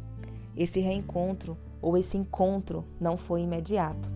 esse 0.56 0.80
reencontro 0.80 1.58
ou 1.82 1.98
esse 1.98 2.18
encontro 2.18 2.86
não 3.00 3.18
foi 3.18 3.42
imediato. 3.42 4.10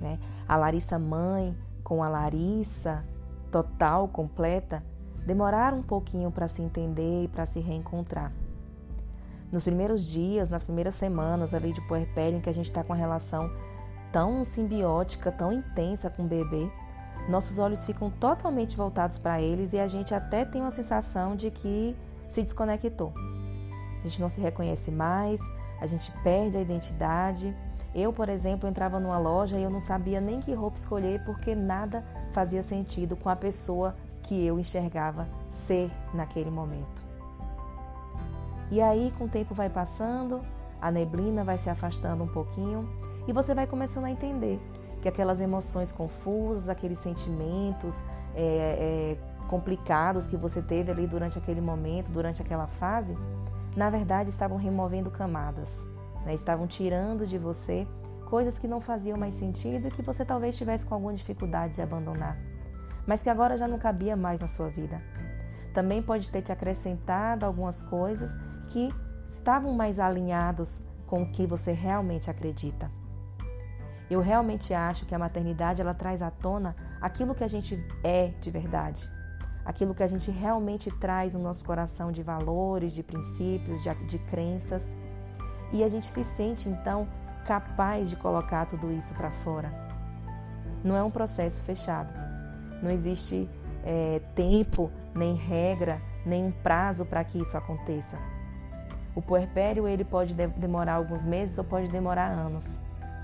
Né? 0.00 0.18
A 0.48 0.56
Larissa 0.56 0.98
mãe 0.98 1.56
com 1.82 2.02
a 2.02 2.08
Larissa 2.08 3.04
total, 3.50 4.08
completa, 4.08 4.82
demoraram 5.24 5.78
um 5.78 5.82
pouquinho 5.82 6.30
para 6.30 6.48
se 6.48 6.62
entender 6.62 7.24
e 7.24 7.28
para 7.28 7.46
se 7.46 7.60
reencontrar. 7.60 8.32
Nos 9.52 9.62
primeiros 9.62 10.04
dias, 10.04 10.48
nas 10.48 10.64
primeiras 10.64 10.94
semanas 10.94 11.54
ali 11.54 11.72
de 11.72 11.80
puerpério, 11.86 12.38
em 12.38 12.40
que 12.40 12.50
a 12.50 12.54
gente 12.54 12.70
está 12.70 12.82
com 12.82 12.92
uma 12.92 12.98
relação 12.98 13.48
tão 14.10 14.44
simbiótica, 14.44 15.30
tão 15.30 15.52
intensa 15.52 16.10
com 16.10 16.24
o 16.24 16.26
bebê, 16.26 16.68
nossos 17.28 17.58
olhos 17.58 17.84
ficam 17.86 18.10
totalmente 18.10 18.76
voltados 18.76 19.18
para 19.18 19.40
eles 19.40 19.72
e 19.72 19.78
a 19.78 19.88
gente 19.88 20.14
até 20.14 20.44
tem 20.44 20.60
uma 20.60 20.70
sensação 20.70 21.34
de 21.34 21.50
que 21.50 21.96
se 22.28 22.42
desconectou. 22.42 23.12
A 24.00 24.06
gente 24.06 24.20
não 24.20 24.28
se 24.28 24.40
reconhece 24.40 24.90
mais, 24.90 25.40
a 25.80 25.86
gente 25.86 26.12
perde 26.22 26.58
a 26.58 26.60
identidade. 26.60 27.56
Eu, 27.94 28.12
por 28.12 28.28
exemplo, 28.28 28.68
entrava 28.68 29.00
numa 29.00 29.18
loja 29.18 29.58
e 29.58 29.62
eu 29.62 29.70
não 29.70 29.80
sabia 29.80 30.20
nem 30.20 30.40
que 30.40 30.52
roupa 30.52 30.76
escolher 30.76 31.24
porque 31.24 31.54
nada 31.54 32.04
fazia 32.32 32.62
sentido 32.62 33.16
com 33.16 33.28
a 33.28 33.36
pessoa 33.36 33.94
que 34.22 34.44
eu 34.44 34.58
enxergava 34.58 35.26
ser 35.50 35.90
naquele 36.12 36.50
momento. 36.50 37.02
E 38.70 38.82
aí, 38.82 39.12
com 39.16 39.24
o 39.24 39.28
tempo 39.28 39.54
vai 39.54 39.70
passando, 39.70 40.40
a 40.80 40.90
neblina 40.90 41.44
vai 41.44 41.56
se 41.56 41.70
afastando 41.70 42.24
um 42.24 42.28
pouquinho 42.28 42.88
e 43.26 43.32
você 43.32 43.54
vai 43.54 43.66
começando 43.66 44.04
a 44.04 44.10
entender 44.10 44.60
que 45.04 45.08
aquelas 45.10 45.38
emoções 45.38 45.92
confusas, 45.92 46.66
aqueles 46.66 46.98
sentimentos 46.98 48.02
é, 48.34 48.40
é, 48.40 49.16
complicados 49.48 50.26
que 50.26 50.34
você 50.34 50.62
teve 50.62 50.90
ali 50.90 51.06
durante 51.06 51.36
aquele 51.36 51.60
momento, 51.60 52.10
durante 52.10 52.40
aquela 52.40 52.66
fase, 52.66 53.14
na 53.76 53.90
verdade 53.90 54.30
estavam 54.30 54.56
removendo 54.56 55.10
camadas, 55.10 55.76
né? 56.24 56.32
estavam 56.32 56.66
tirando 56.66 57.26
de 57.26 57.36
você 57.36 57.86
coisas 58.30 58.58
que 58.58 58.66
não 58.66 58.80
faziam 58.80 59.18
mais 59.18 59.34
sentido 59.34 59.88
e 59.88 59.90
que 59.90 60.00
você 60.00 60.24
talvez 60.24 60.56
tivesse 60.56 60.86
com 60.86 60.94
alguma 60.94 61.12
dificuldade 61.12 61.74
de 61.74 61.82
abandonar. 61.82 62.38
mas 63.06 63.22
que 63.22 63.28
agora 63.28 63.58
já 63.58 63.68
não 63.68 63.78
cabia 63.78 64.16
mais 64.16 64.40
na 64.40 64.48
sua 64.48 64.70
vida. 64.70 65.02
Também 65.74 66.02
pode 66.02 66.30
ter 66.30 66.40
te 66.40 66.50
acrescentado 66.50 67.44
algumas 67.44 67.82
coisas 67.82 68.30
que 68.68 68.88
estavam 69.28 69.74
mais 69.74 69.98
alinhados 69.98 70.82
com 71.06 71.24
o 71.24 71.30
que 71.30 71.46
você 71.46 71.72
realmente 71.72 72.30
acredita. 72.30 72.90
Eu 74.10 74.20
realmente 74.20 74.74
acho 74.74 75.06
que 75.06 75.14
a 75.14 75.18
maternidade 75.18 75.80
ela 75.80 75.94
traz 75.94 76.22
à 76.22 76.30
tona 76.30 76.76
aquilo 77.00 77.34
que 77.34 77.42
a 77.42 77.48
gente 77.48 77.82
é 78.02 78.28
de 78.40 78.50
verdade, 78.50 79.08
aquilo 79.64 79.94
que 79.94 80.02
a 80.02 80.06
gente 80.06 80.30
realmente 80.30 80.90
traz 80.90 81.34
no 81.34 81.40
nosso 81.40 81.64
coração 81.64 82.12
de 82.12 82.22
valores, 82.22 82.92
de 82.92 83.02
princípios, 83.02 83.82
de, 83.82 83.94
de 84.06 84.18
crenças, 84.18 84.92
e 85.72 85.82
a 85.82 85.88
gente 85.88 86.06
se 86.06 86.22
sente 86.22 86.68
então 86.68 87.08
capaz 87.46 88.10
de 88.10 88.16
colocar 88.16 88.66
tudo 88.66 88.92
isso 88.92 89.14
para 89.14 89.30
fora. 89.30 89.72
Não 90.82 90.96
é 90.96 91.02
um 91.02 91.10
processo 91.10 91.62
fechado, 91.62 92.12
não 92.82 92.90
existe 92.90 93.48
é, 93.84 94.20
tempo, 94.34 94.90
nem 95.14 95.34
regra, 95.34 96.00
nem 96.26 96.44
um 96.44 96.52
prazo 96.52 97.04
para 97.04 97.24
que 97.24 97.38
isso 97.38 97.56
aconteça. 97.56 98.18
O 99.14 99.22
puerpério 99.22 99.86
ele 99.86 100.04
pode 100.04 100.34
demorar 100.34 100.94
alguns 100.94 101.24
meses 101.24 101.56
ou 101.56 101.64
pode 101.64 101.88
demorar 101.88 102.26
anos. 102.26 102.64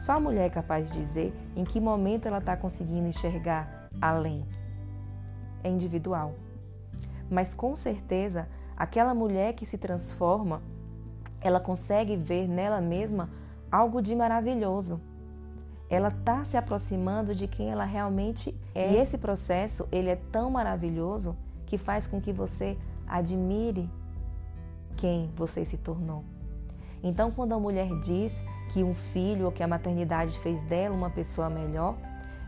Só 0.01 0.13
a 0.13 0.21
mulher 0.21 0.47
é 0.47 0.51
capaz 0.51 0.91
de 0.91 0.99
dizer 0.99 1.35
em 1.55 1.65
que 1.65 1.79
momento 1.79 2.27
ela 2.27 2.39
está 2.39 2.57
conseguindo 2.57 3.09
enxergar 3.09 3.89
além. 4.01 4.45
É 5.63 5.69
individual. 5.69 6.35
Mas 7.31 7.55
com 7.55 7.77
certeza, 7.77 8.49
aquela 8.77 9.15
mulher 9.15 9.55
que 9.55 9.67
se 9.67 9.77
transforma, 9.77 10.63
ela 11.41 11.61
consegue 11.61 12.17
ver 12.17 12.49
nela 12.49 12.81
mesma 12.81 13.31
algo 13.71 14.01
de 14.01 14.15
maravilhoso. 14.15 15.01
Ela 15.89 16.09
está 16.09 16.45
se 16.45 16.57
aproximando 16.57 17.35
de 17.35 17.47
quem 17.47 17.71
ela 17.71 17.85
realmente 17.85 18.57
é. 18.75 18.93
E 18.93 18.97
esse 18.97 19.19
processo, 19.19 19.87
ele 19.93 20.09
é 20.09 20.17
tão 20.17 20.51
maravilhoso 20.51 21.37
que 21.67 21.77
faz 21.77 22.07
com 22.07 22.21
que 22.21 22.33
você 22.33 22.77
admire 23.07 23.89
quem 24.97 25.31
você 25.37 25.65
se 25.65 25.77
tornou. 25.77 26.25
Então, 27.03 27.31
quando 27.31 27.53
a 27.53 27.59
mulher 27.59 27.89
diz 28.01 28.33
que 28.73 28.83
um 28.83 28.95
filho 29.13 29.47
ou 29.47 29.53
que 29.53 29.63
a 29.63 29.69
maternidade 29.69 30.39
fez 30.41 30.61
dela 30.63 30.95
uma 30.95 31.11
pessoa 31.11 31.51
melhor, 31.51 31.97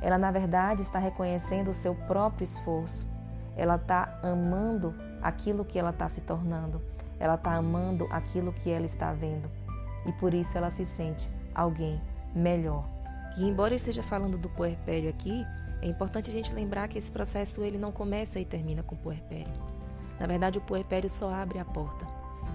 ela 0.01 0.19
na 0.19 0.31
verdade 0.31 0.83
está 0.83 0.99
reconhecendo 0.99 1.71
o 1.71 1.75
seu 1.75 1.95
próprio 1.95 2.45
esforço. 2.45 3.07
Ela 3.57 3.77
está 3.77 4.19
amando 4.23 4.95
aquilo 5.21 5.65
que 5.65 5.79
ela 5.79 5.91
está 5.91 6.09
se 6.09 6.21
tornando. 6.21 6.81
Ela 7.21 7.35
está 7.35 7.55
amando 7.55 8.09
aquilo 8.11 8.53
que 8.53 8.71
ela 8.71 8.87
está 8.87 9.13
vendo. 9.13 9.49
E 10.07 10.13
por 10.13 10.35
isso 10.35 10.57
ela 10.57 10.71
se 10.71 10.85
sente 10.85 11.31
alguém 11.55 12.01
melhor. 12.35 12.85
E 13.37 13.45
embora 13.45 13.73
eu 13.73 13.77
esteja 13.77 14.03
falando 14.03 14.37
do 14.37 14.49
puerpério 14.49 15.09
aqui, 15.09 15.47
é 15.81 15.87
importante 15.87 16.31
a 16.31 16.33
gente 16.33 16.53
lembrar 16.53 16.89
que 16.89 16.99
esse 16.99 17.11
processo 17.11 17.63
ele 17.63 17.79
não 17.79 17.93
começa 17.93 18.41
e 18.41 18.45
termina 18.45 18.83
com 18.83 18.95
o 18.95 18.99
puerpério. 18.99 19.53
Na 20.19 20.27
verdade, 20.27 20.59
o 20.59 20.63
puerpério 20.63 21.09
só 21.09 21.33
abre 21.33 21.59
a 21.59 21.65
porta. 21.65 22.07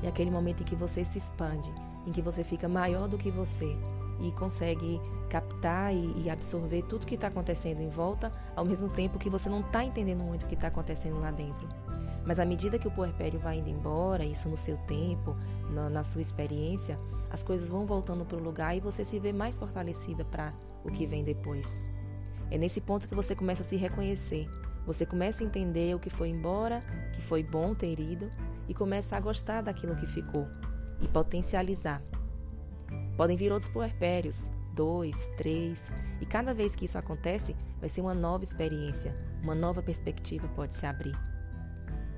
É 0.03 0.08
aquele 0.08 0.30
momento 0.30 0.62
em 0.62 0.65
que 0.65 0.75
você 0.75 1.03
se 1.03 1.17
expande, 1.17 1.73
em 2.08 2.12
que 2.12 2.22
você 2.22 2.43
fica 2.43 2.70
maior 2.70 3.08
do 3.08 3.17
que 3.17 3.30
você 3.30 3.78
e 4.20 4.32
consegue 4.32 5.00
captar 5.30 5.93
e, 5.93 6.24
e 6.24 6.30
absorver 6.30 6.84
tudo 6.84 7.06
que 7.06 7.15
está 7.15 7.28
acontecendo 7.28 7.82
em 7.82 7.89
volta, 7.89 8.32
ao 8.56 8.65
mesmo 8.65 8.89
tempo 8.89 9.20
que 9.20 9.30
você 9.30 9.50
não 9.50 9.60
está 9.60 9.84
entendendo 9.84 10.24
muito 10.24 10.43
o 10.43 10.48
que 10.48 10.56
está 10.56 10.70
acontecendo 10.70 11.20
lá 11.20 11.30
dentro. 11.30 11.67
Mas 12.26 12.39
à 12.39 12.46
medida 12.46 12.80
que 12.80 12.88
o 12.88 12.91
puerpério 12.91 13.39
vai 13.39 13.60
indo 13.60 13.70
embora, 13.70 14.26
isso 14.26 14.50
no 14.50 14.58
seu 14.58 14.78
tempo, 14.80 15.36
na, 15.70 15.89
na 15.89 16.04
sua 16.04 16.22
experiência, 16.22 16.98
as 17.30 17.43
coisas 17.43 17.70
vão 17.70 17.86
voltando 17.86 18.26
para 18.26 18.38
o 18.38 18.43
lugar 18.43 18.76
e 18.76 18.80
você 18.80 19.04
se 19.04 19.20
vê 19.20 19.32
mais 19.32 19.58
fortalecida 19.58 20.26
para 20.26 20.54
o 20.84 20.89
que 20.89 21.06
vem 21.06 21.24
depois. 21.24 21.82
É 22.50 22.58
nesse 22.58 22.80
ponto 22.80 23.08
que 23.08 23.15
você 23.15 23.36
começa 23.36 23.62
a 23.62 23.65
se 23.65 23.76
reconhecer. 23.76 24.50
Você 24.86 25.06
começa 25.06 25.43
a 25.43 25.46
entender 25.46 25.93
o 25.93 26.00
que 26.00 26.10
foi 26.10 26.30
embora, 26.30 26.82
que 27.13 27.22
foi 27.22 27.43
bom 27.43 27.76
ter 27.76 28.00
ido, 28.00 28.30
e 28.70 28.74
começa 28.74 29.17
a 29.17 29.20
gostar 29.20 29.62
daquilo 29.62 29.96
que 29.96 30.08
ficou 30.08 30.48
e 31.02 31.08
potencializar. 31.08 32.02
Podem 33.16 33.36
vir 33.36 33.52
outros 33.52 33.70
puerpérios, 33.70 34.50
dois, 34.74 35.30
três, 35.38 35.92
e 36.22 36.26
cada 36.26 36.54
vez 36.54 36.76
que 36.76 36.86
isso 36.86 36.98
acontece, 36.98 37.56
vai 37.80 37.90
ser 37.90 38.02
uma 38.02 38.14
nova 38.14 38.44
experiência, 38.44 39.16
uma 39.42 39.56
nova 39.56 39.82
perspectiva 39.82 40.48
pode 40.50 40.76
se 40.76 40.86
abrir. 40.86 41.18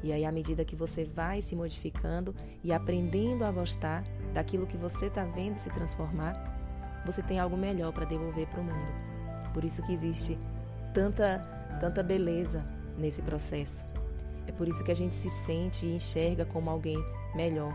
E 0.01 0.13
aí, 0.13 0.25
à 0.25 0.31
medida 0.31 0.63
que 0.63 0.75
você 0.75 1.03
vai 1.03 1.41
se 1.41 1.55
modificando 1.55 2.33
e 2.63 2.71
aprendendo 2.71 3.43
a 3.43 3.51
gostar 3.51 4.03
daquilo 4.33 4.67
que 4.67 4.77
você 4.77 5.07
está 5.07 5.25
vendo 5.25 5.57
se 5.57 5.69
transformar, 5.69 6.33
você 7.05 7.21
tem 7.21 7.39
algo 7.39 7.57
melhor 7.57 7.91
para 7.91 8.05
devolver 8.05 8.47
para 8.47 8.61
o 8.61 8.63
mundo. 8.63 8.91
Por 9.53 9.63
isso 9.63 9.81
que 9.83 9.93
existe 9.93 10.37
tanta, 10.93 11.39
tanta 11.79 12.03
beleza 12.03 12.65
nesse 12.97 13.21
processo. 13.21 13.83
É 14.47 14.51
por 14.51 14.67
isso 14.67 14.83
que 14.83 14.91
a 14.91 14.95
gente 14.95 15.15
se 15.15 15.29
sente 15.29 15.85
e 15.85 15.95
enxerga 15.95 16.45
como 16.45 16.69
alguém 16.69 16.97
melhor, 17.35 17.73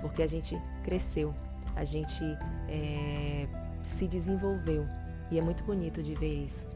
porque 0.00 0.22
a 0.22 0.26
gente 0.26 0.60
cresceu, 0.82 1.34
a 1.76 1.84
gente 1.84 2.22
é, 2.68 3.46
se 3.82 4.06
desenvolveu 4.06 4.86
e 5.30 5.38
é 5.38 5.42
muito 5.42 5.62
bonito 5.64 6.02
de 6.02 6.14
ver 6.14 6.44
isso. 6.44 6.66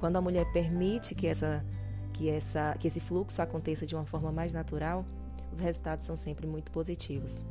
Quando 0.00 0.16
a 0.16 0.20
mulher 0.20 0.50
permite 0.52 1.14
que 1.14 1.26
essa 1.26 1.64
que 2.12 2.28
essa 2.28 2.76
que 2.78 2.86
esse 2.86 3.00
fluxo 3.00 3.40
aconteça 3.40 3.86
de 3.86 3.94
uma 3.94 4.04
forma 4.04 4.30
mais 4.32 4.52
natural, 4.52 5.04
os 5.52 5.60
resultados 5.60 6.04
são 6.04 6.16
sempre 6.16 6.46
muito 6.46 6.70
positivos. 6.70 7.44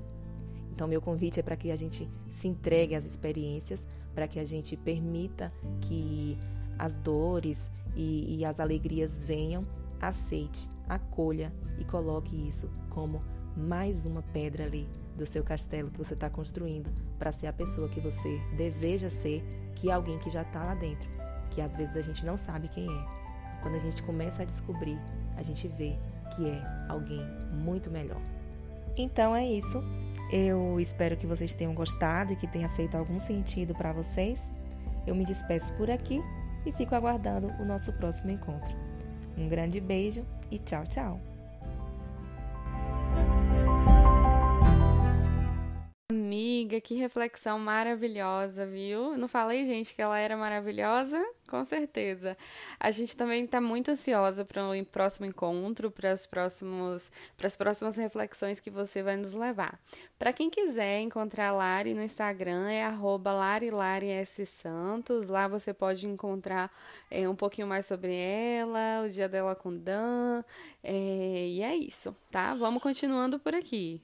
Então 0.71 0.87
meu 0.87 1.01
convite 1.01 1.39
é 1.39 1.43
para 1.43 1.55
que 1.55 1.71
a 1.71 1.75
gente 1.75 2.09
se 2.29 2.47
entregue 2.47 2.95
às 2.95 3.05
experiências, 3.05 3.87
para 4.13 4.27
que 4.27 4.39
a 4.39 4.45
gente 4.45 4.75
permita 4.75 5.51
que 5.81 6.37
as 6.77 6.93
dores 6.97 7.69
e, 7.95 8.37
e 8.37 8.45
as 8.45 8.59
alegrias 8.59 9.19
venham, 9.19 9.65
aceite, 9.99 10.67
acolha 10.89 11.53
e 11.77 11.85
coloque 11.85 12.35
isso 12.47 12.69
como 12.89 13.21
mais 13.55 14.05
uma 14.05 14.21
pedra 14.21 14.65
ali 14.65 14.87
do 15.15 15.25
seu 15.25 15.43
castelo 15.43 15.91
que 15.91 15.97
você 15.97 16.13
está 16.13 16.29
construindo 16.29 16.89
para 17.17 17.31
ser 17.31 17.47
a 17.47 17.53
pessoa 17.53 17.89
que 17.89 17.99
você 17.99 18.41
deseja 18.55 19.09
ser, 19.09 19.43
que 19.75 19.89
é 19.89 19.93
alguém 19.93 20.17
que 20.19 20.29
já 20.29 20.41
está 20.41 20.63
lá 20.63 20.75
dentro, 20.75 21.09
que 21.49 21.61
às 21.61 21.75
vezes 21.75 21.95
a 21.95 22.01
gente 22.01 22.25
não 22.25 22.37
sabe 22.37 22.67
quem 22.67 22.85
é. 22.85 23.05
Quando 23.61 23.75
a 23.75 23.79
gente 23.79 24.01
começa 24.03 24.41
a 24.41 24.45
descobrir, 24.45 24.99
a 25.37 25.43
gente 25.43 25.67
vê 25.67 25.95
que 26.35 26.49
é 26.49 26.63
alguém 26.89 27.23
muito 27.51 27.89
melhor. 27.89 28.21
Então 28.97 29.35
é 29.35 29.45
isso. 29.45 29.83
Eu 30.31 30.79
espero 30.79 31.17
que 31.17 31.27
vocês 31.27 31.53
tenham 31.53 31.73
gostado 31.73 32.33
e 32.33 32.35
que 32.35 32.47
tenha 32.47 32.69
feito 32.69 32.95
algum 32.95 33.19
sentido 33.19 33.73
para 33.75 33.91
vocês. 33.91 34.51
Eu 35.05 35.15
me 35.15 35.25
despeço 35.25 35.73
por 35.73 35.89
aqui 35.89 36.21
e 36.65 36.71
fico 36.71 36.95
aguardando 36.95 37.47
o 37.61 37.65
nosso 37.65 37.91
próximo 37.93 38.31
encontro. 38.31 38.73
Um 39.37 39.47
grande 39.47 39.79
beijo 39.79 40.25
e 40.49 40.59
tchau, 40.59 40.85
tchau! 40.85 41.30
Amiga, 46.71 46.87
que 46.87 46.95
reflexão 46.95 47.59
maravilhosa, 47.59 48.65
viu? 48.65 49.17
Não 49.17 49.27
falei, 49.27 49.65
gente, 49.65 49.93
que 49.93 50.01
ela 50.01 50.17
era 50.17 50.37
maravilhosa? 50.37 51.21
Com 51.49 51.65
certeza. 51.65 52.37
A 52.79 52.89
gente 52.91 53.13
também 53.13 53.43
está 53.43 53.59
muito 53.59 53.91
ansiosa 53.91 54.45
para 54.45 54.63
o 54.63 54.85
próximo 54.85 55.25
encontro, 55.25 55.91
para 55.91 56.13
as 56.13 56.25
próximas 56.25 57.11
reflexões 57.97 58.61
que 58.61 58.69
você 58.69 59.03
vai 59.03 59.17
nos 59.17 59.33
levar. 59.33 59.77
Para 60.17 60.31
quem 60.31 60.49
quiser 60.49 61.01
encontrar 61.01 61.49
a 61.49 61.51
Lari 61.51 61.93
no 61.93 62.01
Instagram, 62.01 62.69
é 62.69 62.87
@larilaries_santos. 62.87 65.27
Lá 65.27 65.49
você 65.49 65.73
pode 65.73 66.07
encontrar 66.07 66.71
é, 67.09 67.27
um 67.27 67.35
pouquinho 67.35 67.67
mais 67.67 67.85
sobre 67.85 68.15
ela, 68.15 69.03
o 69.05 69.09
dia 69.09 69.27
dela 69.27 69.57
com 69.57 69.75
Dan. 69.75 70.41
É, 70.81 71.47
e 71.49 71.61
é 71.61 71.75
isso, 71.75 72.15
tá? 72.31 72.55
Vamos 72.55 72.81
continuando 72.81 73.37
por 73.37 73.53
aqui. 73.53 74.01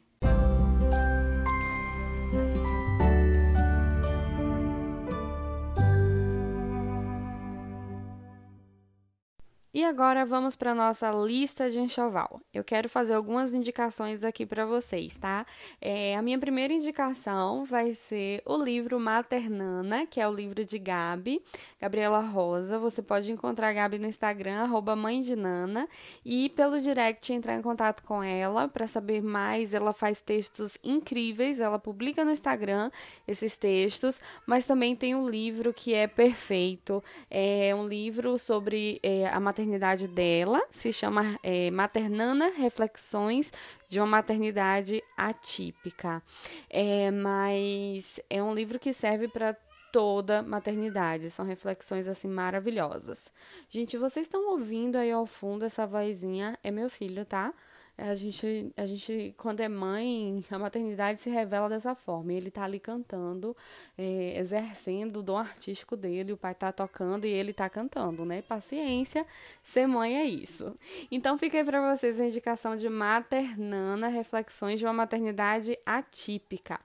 E 9.77 9.83
agora 9.83 10.25
vamos 10.25 10.55
para 10.55 10.73
nossa 10.73 11.11
lista 11.11 11.69
de 11.69 11.79
enxoval. 11.79 12.41
Eu 12.51 12.63
quero 12.63 12.89
fazer 12.89 13.13
algumas 13.13 13.53
indicações 13.53 14.23
aqui 14.23 14.43
para 14.43 14.65
vocês, 14.65 15.19
tá? 15.19 15.45
É, 15.79 16.17
a 16.17 16.21
minha 16.23 16.39
primeira 16.39 16.73
indicação 16.73 17.63
vai 17.63 17.93
ser 17.93 18.41
o 18.43 18.57
livro 18.57 18.99
Maternana, 18.99 20.07
que 20.07 20.19
é 20.19 20.27
o 20.27 20.33
livro 20.33 20.65
de 20.65 20.79
Gabi, 20.79 21.43
Gabriela 21.79 22.21
Rosa. 22.21 22.79
Você 22.79 23.03
pode 23.03 23.31
encontrar 23.31 23.69
a 23.69 23.73
Gabi 23.73 23.99
no 23.99 24.07
Instagram, 24.07 24.63
arroba 24.63 24.95
mãe 24.95 25.21
de 25.21 25.35
Nana, 25.35 25.87
e 26.25 26.49
pelo 26.49 26.81
direct 26.81 27.31
entrar 27.31 27.53
em 27.53 27.61
contato 27.61 28.01
com 28.01 28.23
ela 28.23 28.67
para 28.67 28.87
saber 28.87 29.21
mais. 29.21 29.75
Ela 29.75 29.93
faz 29.93 30.19
textos 30.19 30.79
incríveis, 30.83 31.59
ela 31.59 31.77
publica 31.77 32.25
no 32.25 32.31
Instagram 32.31 32.89
esses 33.27 33.55
textos, 33.57 34.19
mas 34.43 34.65
também 34.65 34.95
tem 34.95 35.13
um 35.13 35.29
livro 35.29 35.71
que 35.71 35.93
é 35.93 36.07
perfeito. 36.07 37.03
É 37.29 37.75
um 37.75 37.87
livro 37.87 38.39
sobre 38.39 38.99
é, 39.03 39.27
a 39.27 39.39
maternidade 39.39 39.66
maternidade 39.67 40.07
dela, 40.07 40.61
se 40.71 40.93
chama 40.93 41.37
é, 41.43 41.69
Maternana 41.71 42.49
Reflexões 42.49 43.51
de 43.87 43.99
uma 43.99 44.07
Maternidade 44.07 45.03
Atípica. 45.15 46.23
É, 46.69 47.11
mas 47.11 48.19
é 48.29 48.41
um 48.41 48.53
livro 48.53 48.79
que 48.79 48.93
serve 48.93 49.27
para 49.27 49.55
toda 49.91 50.41
maternidade. 50.41 51.29
São 51.29 51.45
reflexões 51.45 52.07
assim 52.07 52.29
maravilhosas. 52.29 53.31
Gente, 53.69 53.97
vocês 53.97 54.25
estão 54.25 54.49
ouvindo 54.51 54.95
aí 54.95 55.11
ao 55.11 55.25
fundo 55.25 55.65
essa 55.65 55.85
vozinha? 55.85 56.57
É 56.63 56.71
meu 56.71 56.89
filho, 56.89 57.25
tá? 57.25 57.53
A 57.97 58.13
gente, 58.13 58.71
a 58.77 58.85
gente, 58.85 59.33
quando 59.37 59.59
é 59.61 59.67
mãe, 59.67 60.43
a 60.51 60.59
maternidade 60.59 61.19
se 61.19 61.31
revela 61.31 61.67
dessa 61.67 61.95
forma. 61.95 62.31
Ele 62.31 62.51
tá 62.51 62.63
ali 62.63 62.79
cantando, 62.79 63.57
é, 63.97 64.37
exercendo 64.37 65.17
o 65.17 65.23
dom 65.23 65.37
artístico 65.37 65.97
dele, 65.97 66.31
o 66.31 66.37
pai 66.37 66.53
tá 66.53 66.71
tocando 66.71 67.25
e 67.25 67.29
ele 67.29 67.53
tá 67.53 67.67
cantando, 67.67 68.23
né? 68.23 68.43
Paciência, 68.43 69.25
ser 69.63 69.87
mãe 69.87 70.15
é 70.15 70.25
isso. 70.25 70.75
Então, 71.09 71.39
fica 71.39 71.57
aí 71.57 71.63
pra 71.63 71.95
vocês 71.95 72.19
a 72.19 72.25
indicação 72.25 72.77
de 72.77 72.87
Maternana, 72.87 74.09
reflexões 74.09 74.79
de 74.79 74.85
uma 74.85 74.93
maternidade 74.93 75.75
atípica. 75.83 76.79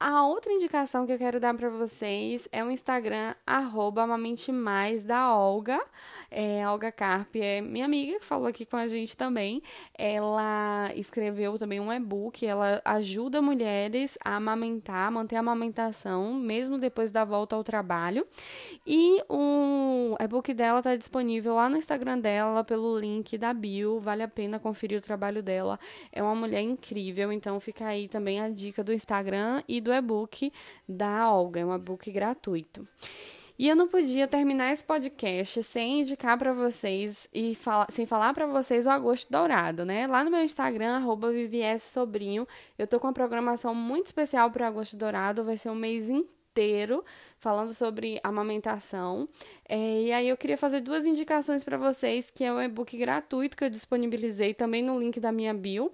A 0.00 0.24
outra 0.24 0.52
indicação 0.52 1.04
que 1.04 1.12
eu 1.12 1.18
quero 1.18 1.40
dar 1.40 1.52
para 1.54 1.68
vocês 1.68 2.48
é 2.52 2.62
o 2.62 2.70
Instagram 2.70 3.34
arroba 3.44 4.06
mais 4.52 5.02
da 5.02 5.34
Olga. 5.34 5.80
É, 6.30 6.62
a 6.62 6.70
Olga 6.70 6.92
Carpe 6.92 7.40
é 7.40 7.60
minha 7.60 7.84
amiga 7.84 8.20
que 8.20 8.24
falou 8.24 8.46
aqui 8.46 8.64
com 8.64 8.76
a 8.76 8.86
gente 8.86 9.16
também. 9.16 9.60
Ela 9.94 10.92
escreveu 10.94 11.58
também 11.58 11.80
um 11.80 11.92
e-book. 11.92 12.46
Ela 12.46 12.80
ajuda 12.84 13.42
mulheres 13.42 14.16
a 14.24 14.36
amamentar, 14.36 15.10
manter 15.10 15.34
a 15.34 15.40
amamentação, 15.40 16.32
mesmo 16.34 16.78
depois 16.78 17.10
da 17.10 17.24
volta 17.24 17.56
ao 17.56 17.64
trabalho. 17.64 18.24
E 18.86 19.20
o 19.28 20.14
e-book 20.20 20.54
dela 20.54 20.78
está 20.78 20.94
disponível 20.94 21.54
lá 21.54 21.68
no 21.68 21.76
Instagram 21.76 22.20
dela, 22.20 22.62
pelo 22.62 22.96
link 22.96 23.36
da 23.36 23.52
bio. 23.52 23.98
Vale 23.98 24.22
a 24.22 24.28
pena 24.28 24.60
conferir 24.60 24.98
o 24.98 25.02
trabalho 25.02 25.42
dela. 25.42 25.76
É 26.12 26.22
uma 26.22 26.36
mulher 26.36 26.60
incrível, 26.60 27.32
então 27.32 27.58
fica 27.58 27.86
aí 27.86 28.06
também 28.06 28.40
a 28.40 28.48
dica 28.48 28.84
do 28.84 28.92
Instagram 28.92 29.60
e 29.66 29.80
do 29.80 29.87
do 29.88 29.94
e-book 29.94 30.52
da 30.86 31.32
Olga, 31.32 31.60
é 31.60 31.64
um 31.64 31.74
e-book 31.74 32.10
gratuito. 32.10 32.86
E 33.58 33.66
eu 33.66 33.74
não 33.74 33.88
podia 33.88 34.28
terminar 34.28 34.70
esse 34.70 34.84
podcast 34.84 35.64
sem 35.64 36.02
indicar 36.02 36.38
para 36.38 36.52
vocês 36.52 37.28
e 37.34 37.56
fala, 37.56 37.86
sem 37.90 38.06
falar 38.06 38.32
para 38.32 38.46
vocês 38.46 38.86
o 38.86 38.90
Agosto 38.90 39.28
Dourado, 39.32 39.84
né? 39.84 40.06
Lá 40.06 40.22
no 40.22 40.30
meu 40.30 40.42
Instagram, 40.42 40.94
arroba 40.94 41.28
Sobrinho, 41.80 42.46
eu 42.78 42.86
tô 42.86 43.00
com 43.00 43.08
uma 43.08 43.12
programação 43.12 43.74
muito 43.74 44.06
especial 44.06 44.50
para 44.50 44.68
Agosto 44.68 44.96
Dourado, 44.96 45.44
vai 45.44 45.56
ser 45.56 45.70
um 45.70 45.74
mês 45.74 46.08
inteiro 46.08 47.04
falando 47.38 47.72
sobre 47.72 48.20
amamentação. 48.22 49.28
É, 49.68 50.02
e 50.02 50.12
aí 50.12 50.28
eu 50.28 50.36
queria 50.36 50.56
fazer 50.56 50.80
duas 50.80 51.04
indicações 51.04 51.64
para 51.64 51.76
vocês, 51.76 52.30
que 52.30 52.44
é 52.44 52.52
o 52.52 52.60
e-book 52.60 52.96
gratuito 52.96 53.56
que 53.56 53.64
eu 53.64 53.70
disponibilizei 53.70 54.54
também 54.54 54.82
no 54.82 55.00
link 55.00 55.18
da 55.18 55.32
minha 55.32 55.54
bio 55.54 55.90